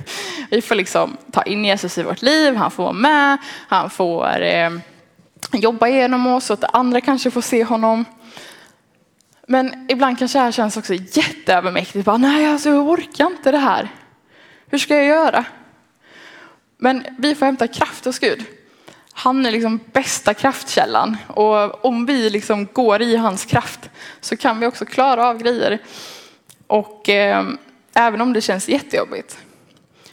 Vi 0.52 0.62
får 0.62 0.76
liksom 0.76 1.18
ta 1.32 1.44
in 1.44 1.65
Jesus 1.65 1.98
i 1.98 2.04
vårt 2.04 2.22
liv, 2.22 2.56
han 2.56 2.72
får 2.72 2.84
vara 2.84 2.94
med, 2.94 3.38
han 3.68 3.89
får 3.89 4.42
eh, 4.42 4.70
jobba 5.52 5.88
igenom 5.88 6.28
oss 6.28 6.46
så 6.46 6.54
att 6.54 6.76
andra 6.76 7.02
kanske 7.02 7.32
får 7.32 7.42
se 7.42 7.63
honom. 7.63 8.06
Men 9.48 9.86
ibland 9.89 10.20
kanske 10.20 10.39
det 10.39 10.44
här 10.44 10.52
känns 10.52 10.78
också 10.78 10.94
jätteövermäktigt. 10.94 12.06
Bara, 12.06 12.18
Nej, 12.18 12.46
alltså, 12.46 12.70
jag 12.70 12.89
orkar 12.89 13.26
inte 13.26 13.52
det 13.52 13.58
här. 13.58 13.89
Hur 14.68 14.78
ska 14.78 14.96
jag 14.96 15.06
göra? 15.06 15.46
Men 16.78 17.06
vi 17.18 17.36
får 17.36 17.46
hämta 17.46 17.68
kraft 17.68 18.06
hos 18.06 18.20
Gud. 18.20 18.46
Han 19.19 19.45
är 19.45 19.51
liksom 19.51 19.79
bästa 19.93 20.34
kraftkällan 20.34 21.17
och 21.27 21.86
om 21.86 22.05
vi 22.05 22.29
liksom 22.29 22.67
går 22.73 23.01
i 23.01 23.15
hans 23.15 23.45
kraft 23.45 23.89
så 24.21 24.38
kan 24.38 24.60
vi 24.60 24.67
också 24.67 24.86
klara 24.86 25.27
av 25.27 25.38
grejer. 25.38 25.79
Och 26.67 27.10
eh, 27.10 27.45
även 27.93 28.21
om 28.21 28.34
det 28.34 28.41
känns 28.41 28.69
jättejobbigt. 28.69 29.38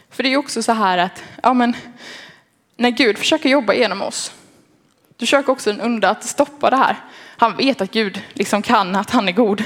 För 0.09 0.23
det 0.23 0.33
är 0.33 0.37
också 0.37 0.63
så 0.63 0.71
här 0.71 0.97
att 0.97 1.23
ja, 1.43 1.53
men, 1.53 1.75
när 2.77 2.89
Gud 2.89 3.17
försöker 3.17 3.49
jobba 3.49 3.73
genom 3.73 4.01
oss, 4.01 4.31
då 5.17 5.19
försöker 5.19 5.51
också 5.51 5.69
en 5.69 5.81
onda 5.81 6.09
att 6.09 6.23
stoppa 6.23 6.69
det 6.69 6.77
här. 6.77 6.95
Han 7.37 7.57
vet 7.57 7.81
att 7.81 7.91
Gud 7.91 8.21
liksom 8.33 8.61
kan, 8.61 8.95
att 8.95 9.11
han 9.11 9.27
är 9.27 9.31
god. 9.31 9.63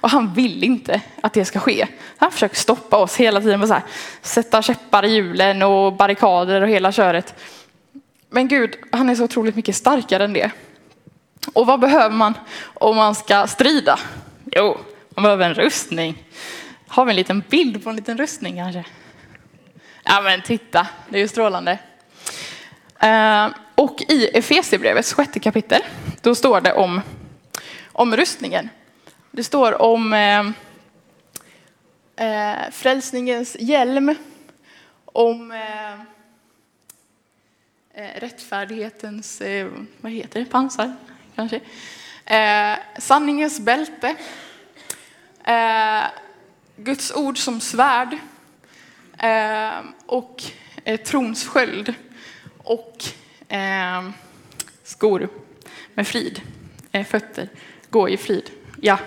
Och 0.00 0.10
han 0.10 0.34
vill 0.34 0.64
inte 0.64 1.00
att 1.20 1.32
det 1.32 1.44
ska 1.44 1.60
ske. 1.60 1.86
Han 2.16 2.32
försöker 2.32 2.56
stoppa 2.56 2.96
oss 2.96 3.16
hela 3.16 3.40
tiden. 3.40 3.60
Med 3.60 3.68
så 3.68 3.74
här, 3.74 3.82
sätta 4.22 4.62
käppar 4.62 5.04
i 5.04 5.14
hjulen 5.14 5.62
och 5.62 5.92
barrikader 5.92 6.60
och 6.62 6.68
hela 6.68 6.92
köret. 6.92 7.34
Men 8.28 8.48
Gud, 8.48 8.76
han 8.92 9.08
är 9.08 9.14
så 9.14 9.24
otroligt 9.24 9.56
mycket 9.56 9.76
starkare 9.76 10.24
än 10.24 10.32
det. 10.32 10.50
Och 11.52 11.66
vad 11.66 11.80
behöver 11.80 12.16
man 12.16 12.34
om 12.74 12.96
man 12.96 13.14
ska 13.14 13.46
strida? 13.46 13.98
Jo, 14.52 14.78
man 15.10 15.22
behöver 15.22 15.46
en 15.46 15.54
rustning. 15.54 16.24
Har 16.88 17.04
vi 17.04 17.10
en 17.10 17.16
liten 17.16 17.42
bild 17.48 17.84
på 17.84 17.90
en 17.90 17.96
liten 17.96 18.18
rustning 18.18 18.56
kanske? 18.56 18.84
Ja 20.04 20.20
men 20.20 20.42
titta, 20.42 20.86
det 21.08 21.16
är 21.16 21.20
ju 21.20 21.28
strålande. 21.28 21.78
Eh, 23.00 23.48
och 23.74 24.02
i 24.08 24.26
Efesierbrevets 24.26 25.12
sjätte 25.12 25.40
kapitel, 25.40 25.82
då 26.22 26.34
står 26.34 26.60
det 26.60 26.72
om, 26.72 27.00
om 27.92 28.16
rustningen. 28.16 28.68
Det 29.30 29.44
står 29.44 29.82
om 29.82 30.12
eh, 30.12 30.40
eh 32.26 32.70
frälsningens 32.70 33.56
hjälm, 33.60 34.14
om 35.04 35.50
eh, 35.50 36.15
eh 37.96 38.20
rättfärdighetens, 38.20 39.40
eh, 39.40 39.68
vad 40.00 40.12
heter 40.12 40.40
det, 40.40 40.46
pansar 40.46 40.96
kanske. 41.34 41.60
Eh, 42.24 42.78
sanningens 42.98 43.60
bälte, 43.60 44.16
eh, 45.44 46.04
Guds 46.76 47.12
ord 47.12 47.38
som 47.38 47.60
svärd 47.60 48.18
eh, 49.18 49.78
och 50.06 50.42
eh, 50.84 51.00
trons 51.00 51.46
sköld 51.46 51.94
och 52.58 53.04
eh, 53.48 54.10
skor 54.82 55.28
med 55.94 56.08
frid, 56.08 56.40
eh, 56.92 57.06
fötter, 57.06 57.48
gå 57.90 58.08
i 58.08 58.16
frid. 58.16 58.50
Ja. 58.80 58.98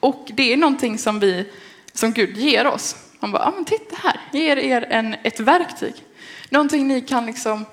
Och 0.00 0.30
det 0.34 0.52
är 0.52 0.56
någonting 0.56 0.98
som, 0.98 1.20
vi, 1.20 1.52
som 1.92 2.12
Gud 2.12 2.36
ger 2.36 2.66
oss. 2.66 2.96
Han 3.20 3.32
bara, 3.32 3.42
ah, 3.42 3.52
men 3.54 3.64
titta 3.64 3.96
här, 4.02 4.20
ger 4.32 4.56
er 4.56 4.86
en, 4.90 5.16
ett 5.22 5.40
verktyg. 5.40 6.05
Någonting 6.48 6.88
ni 6.88 7.00
kan 7.00 7.26
liksom 7.26 7.64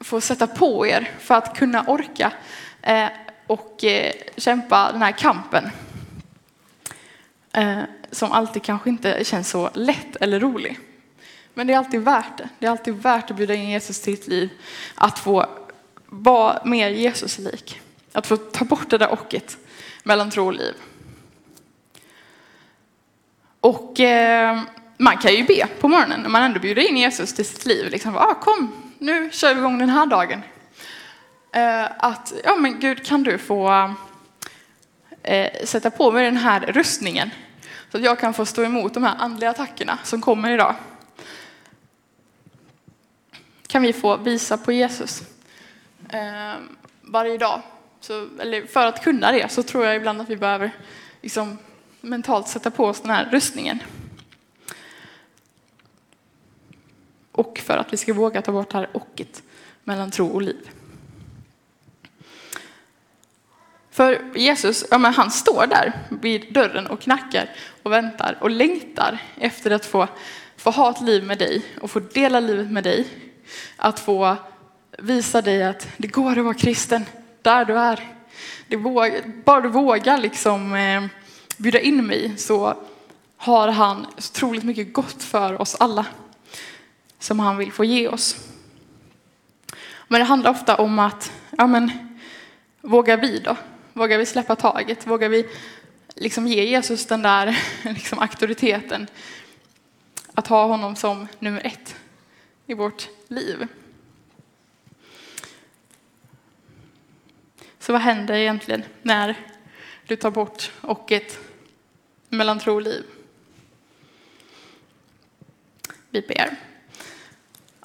få 0.00 0.20
sätta 0.20 0.46
på 0.46 0.86
er 0.86 1.10
för 1.20 1.34
att 1.34 1.56
kunna 1.56 1.84
orka 1.86 2.32
eh, 2.82 3.08
och 3.46 3.84
eh, 3.84 4.12
kämpa 4.36 4.92
den 4.92 5.02
här 5.02 5.12
kampen. 5.12 5.70
Eh, 7.52 7.82
som 8.10 8.32
alltid 8.32 8.62
kanske 8.62 8.90
inte 8.90 9.24
känns 9.24 9.50
så 9.50 9.70
lätt 9.74 10.16
eller 10.16 10.40
rolig. 10.40 10.78
Men 11.54 11.66
det 11.66 11.72
är 11.72 11.78
alltid 11.78 12.00
värt 12.00 12.38
det. 12.38 12.48
Det 12.58 12.66
är 12.66 12.70
alltid 12.70 12.94
värt 12.94 13.30
att 13.30 13.36
bjuda 13.36 13.54
in 13.54 13.70
Jesus 13.70 14.00
till 14.00 14.14
ditt 14.14 14.26
liv. 14.28 14.50
Att 14.94 15.18
få 15.18 15.46
vara 16.06 16.64
mer 16.64 16.88
Jesus-lik. 16.88 17.80
Att 18.12 18.26
få 18.26 18.36
ta 18.36 18.64
bort 18.64 18.90
det 18.90 18.98
där 18.98 19.12
ocket 19.12 19.56
mellan 20.02 20.30
tro 20.30 20.46
och 20.46 20.52
liv. 20.52 20.74
Och 23.60 24.00
eh, 24.00 24.62
man 24.98 25.16
kan 25.16 25.34
ju 25.34 25.44
be 25.44 25.66
på 25.80 25.88
morgonen 25.88 26.20
när 26.20 26.28
man 26.28 26.42
ändå 26.42 26.60
bjuder 26.60 26.88
in 26.88 26.96
Jesus 26.96 27.34
till 27.34 27.44
sitt 27.44 27.66
liv. 27.66 27.90
Liksom, 27.90 28.16
ah, 28.16 28.34
kom, 28.34 28.72
nu 28.98 29.30
kör 29.32 29.54
vi 29.54 29.60
igång 29.60 29.78
den 29.78 29.88
här 29.88 30.06
dagen. 30.06 30.42
Eh, 31.52 31.84
att, 31.98 32.32
ja 32.44 32.56
men 32.56 32.80
Gud, 32.80 33.06
kan 33.06 33.22
du 33.22 33.38
få 33.38 33.94
eh, 35.22 35.64
sätta 35.64 35.90
på 35.90 36.12
mig 36.12 36.24
den 36.24 36.36
här 36.36 36.60
rustningen 36.60 37.30
så 37.90 37.96
att 37.96 38.02
jag 38.02 38.18
kan 38.18 38.34
få 38.34 38.46
stå 38.46 38.64
emot 38.64 38.94
de 38.94 39.02
här 39.02 39.14
andliga 39.18 39.50
attackerna 39.50 39.98
som 40.04 40.20
kommer 40.20 40.50
idag. 40.50 40.74
Kan 43.66 43.82
vi 43.82 43.92
få 43.92 44.16
visa 44.16 44.58
på 44.58 44.72
Jesus 44.72 45.22
eh, 46.12 46.54
varje 47.00 47.38
dag. 47.38 47.62
Så, 48.00 48.28
eller 48.40 48.66
för 48.66 48.86
att 48.86 49.04
kunna 49.04 49.32
det 49.32 49.52
så 49.52 49.62
tror 49.62 49.84
jag 49.84 49.96
ibland 49.96 50.20
att 50.20 50.30
vi 50.30 50.36
behöver 50.36 50.70
liksom, 51.22 51.58
mentalt 52.00 52.48
sätta 52.48 52.70
på 52.70 52.84
oss 52.84 53.00
den 53.00 53.10
här 53.10 53.28
rustningen. 53.30 53.78
Och 57.38 57.58
för 57.64 57.76
att 57.76 57.92
vi 57.92 57.96
ska 57.96 58.14
våga 58.14 58.42
ta 58.42 58.52
bort 58.52 58.70
det 58.70 58.78
här 58.78 58.88
ocket 58.92 59.42
mellan 59.84 60.10
tro 60.10 60.28
och 60.28 60.42
liv. 60.42 60.70
För 63.90 64.22
Jesus, 64.34 64.84
ja 64.90 64.98
men 64.98 65.14
han 65.14 65.30
står 65.30 65.66
där 65.66 65.92
vid 66.08 66.52
dörren 66.52 66.86
och 66.86 67.00
knackar 67.00 67.50
och 67.82 67.92
väntar 67.92 68.38
och 68.40 68.50
längtar 68.50 69.18
efter 69.36 69.70
att 69.70 69.86
få, 69.86 70.08
få 70.56 70.70
ha 70.70 70.90
ett 70.90 71.00
liv 71.00 71.24
med 71.24 71.38
dig 71.38 71.64
och 71.80 71.90
få 71.90 72.00
dela 72.00 72.40
livet 72.40 72.70
med 72.70 72.84
dig. 72.84 73.06
Att 73.76 74.00
få 74.00 74.36
visa 74.98 75.42
dig 75.42 75.64
att 75.64 75.88
det 75.96 76.08
går 76.08 76.38
att 76.38 76.44
vara 76.44 76.54
kristen 76.54 77.04
där 77.42 77.64
du 77.64 77.78
är. 77.78 78.00
Det 78.68 78.76
vågar, 78.76 79.20
bara 79.44 79.60
du 79.60 79.68
vågar 79.68 80.18
liksom 80.18 80.74
eh, 80.74 81.04
bjuda 81.56 81.80
in 81.80 82.06
mig 82.06 82.36
så 82.36 82.74
har 83.36 83.68
han 83.68 84.06
otroligt 84.16 84.64
mycket 84.64 84.92
gott 84.92 85.22
för 85.22 85.60
oss 85.60 85.76
alla 85.80 86.06
som 87.18 87.40
han 87.40 87.56
vill 87.56 87.72
få 87.72 87.84
ge 87.84 88.08
oss. 88.08 88.48
Men 90.08 90.20
det 90.20 90.24
handlar 90.24 90.50
ofta 90.50 90.76
om 90.76 90.98
att, 90.98 91.32
ja 91.58 91.66
men, 91.66 91.90
vågar 92.80 93.16
vi 93.16 93.38
då? 93.38 93.56
Vågar 93.92 94.18
vi 94.18 94.26
släppa 94.26 94.56
taget? 94.56 95.06
Vågar 95.06 95.28
vi 95.28 95.48
liksom 96.14 96.46
ge 96.46 96.64
Jesus 96.64 97.06
den 97.06 97.22
där 97.22 97.58
liksom, 97.82 98.18
auktoriteten? 98.18 99.06
Att 100.34 100.46
ha 100.46 100.66
honom 100.66 100.96
som 100.96 101.28
nummer 101.38 101.66
ett 101.66 101.96
i 102.66 102.74
vårt 102.74 103.08
liv. 103.28 103.66
Så 107.78 107.92
vad 107.92 108.00
händer 108.00 108.34
egentligen 108.34 108.82
när 109.02 109.34
du 110.06 110.16
tar 110.16 110.30
bort 110.30 110.72
ocket 110.80 111.38
mellan 112.28 112.58
tro 112.58 112.74
och 112.74 112.82
liv? 112.82 113.04
Vi 116.10 116.20
ber. 116.20 116.67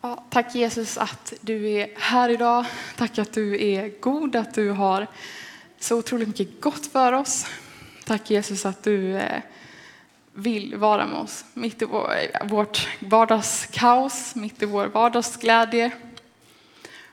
Ja, 0.05 0.23
tack 0.29 0.55
Jesus 0.55 0.97
att 0.97 1.33
du 1.41 1.71
är 1.71 1.89
här 1.95 2.29
idag. 2.29 2.65
Tack 2.95 3.17
att 3.17 3.33
du 3.33 3.63
är 3.63 3.99
god, 3.99 4.35
att 4.35 4.53
du 4.53 4.69
har 4.69 5.07
så 5.79 5.97
otroligt 5.97 6.27
mycket 6.27 6.61
gott 6.61 6.85
för 6.85 7.13
oss. 7.13 7.45
Tack 8.05 8.31
Jesus 8.31 8.65
att 8.65 8.83
du 8.83 9.17
eh, 9.17 9.41
vill 10.33 10.75
vara 10.75 11.07
med 11.07 11.19
oss 11.19 11.45
mitt 11.53 11.81
i 11.81 11.85
eh, 11.85 12.47
vårt 12.47 12.87
vardagskaos, 12.99 14.35
mitt 14.35 14.63
i 14.63 14.65
vår 14.65 14.87
vardagsglädje. 14.87 15.91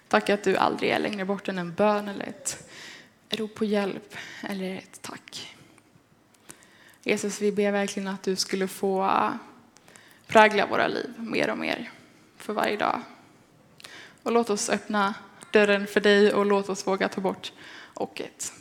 Tack 0.08 0.30
att 0.30 0.44
du 0.44 0.56
aldrig 0.56 0.90
är 0.90 0.98
längre 0.98 1.24
bort 1.24 1.48
än 1.48 1.58
en 1.58 1.74
bön 1.74 2.08
eller 2.08 2.24
ett 2.24 2.70
rop 3.28 3.54
på 3.54 3.64
hjälp 3.64 4.16
eller 4.42 4.76
ett 4.76 5.02
tack. 5.02 5.56
Jesus, 7.02 7.40
vi 7.40 7.52
ber 7.52 7.72
verkligen 7.72 8.08
att 8.08 8.22
du 8.22 8.36
skulle 8.36 8.68
få 8.68 9.04
eh, 9.04 9.30
prägla 10.26 10.66
våra 10.66 10.86
liv 10.86 11.14
mer 11.16 11.50
och 11.50 11.58
mer 11.58 11.90
för 12.40 12.52
varje 12.52 12.76
dag. 12.76 13.00
Och 14.22 14.32
låt 14.32 14.50
oss 14.50 14.70
öppna 14.70 15.14
dörren 15.52 15.86
för 15.86 16.00
dig 16.00 16.34
och 16.34 16.46
låt 16.46 16.68
oss 16.68 16.86
våga 16.86 17.08
ta 17.08 17.20
bort 17.20 17.52
ocket. 17.94 18.52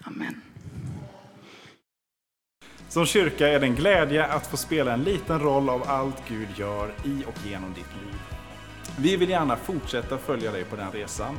Amen. 0.00 0.42
Som 2.88 3.06
kyrka 3.06 3.48
är 3.48 3.60
det 3.60 3.66
en 3.66 3.74
glädje 3.74 4.26
att 4.26 4.46
få 4.46 4.56
spela 4.56 4.92
en 4.92 5.02
liten 5.04 5.40
roll 5.40 5.68
av 5.68 5.82
allt 5.88 6.28
Gud 6.28 6.48
gör 6.56 6.94
i 7.04 7.24
och 7.26 7.46
genom 7.46 7.72
ditt 7.74 7.94
liv. 8.02 8.20
Vi 8.98 9.16
vill 9.16 9.30
gärna 9.30 9.56
fortsätta 9.56 10.18
följa 10.18 10.52
dig 10.52 10.64
på 10.64 10.76
den 10.76 10.92
resan. 10.92 11.38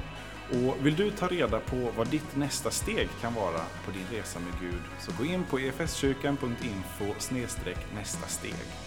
Och 0.50 0.86
vill 0.86 0.96
du 0.96 1.12
ta 1.12 1.28
reda 1.28 1.60
på 1.60 1.92
vad 1.98 2.08
ditt 2.08 2.36
nästa 2.36 2.72
steg 2.72 3.10
kan 3.22 3.34
vara 3.34 3.62
på 3.86 3.92
din 3.92 4.20
resa 4.20 4.40
med 4.40 4.60
Gud 4.62 4.82
så 5.00 5.12
gå 5.18 5.26
in 5.26 5.44
på 5.44 5.58
efskyrkan.info 5.58 7.14
nästa 7.94 8.28
steg. 8.28 8.87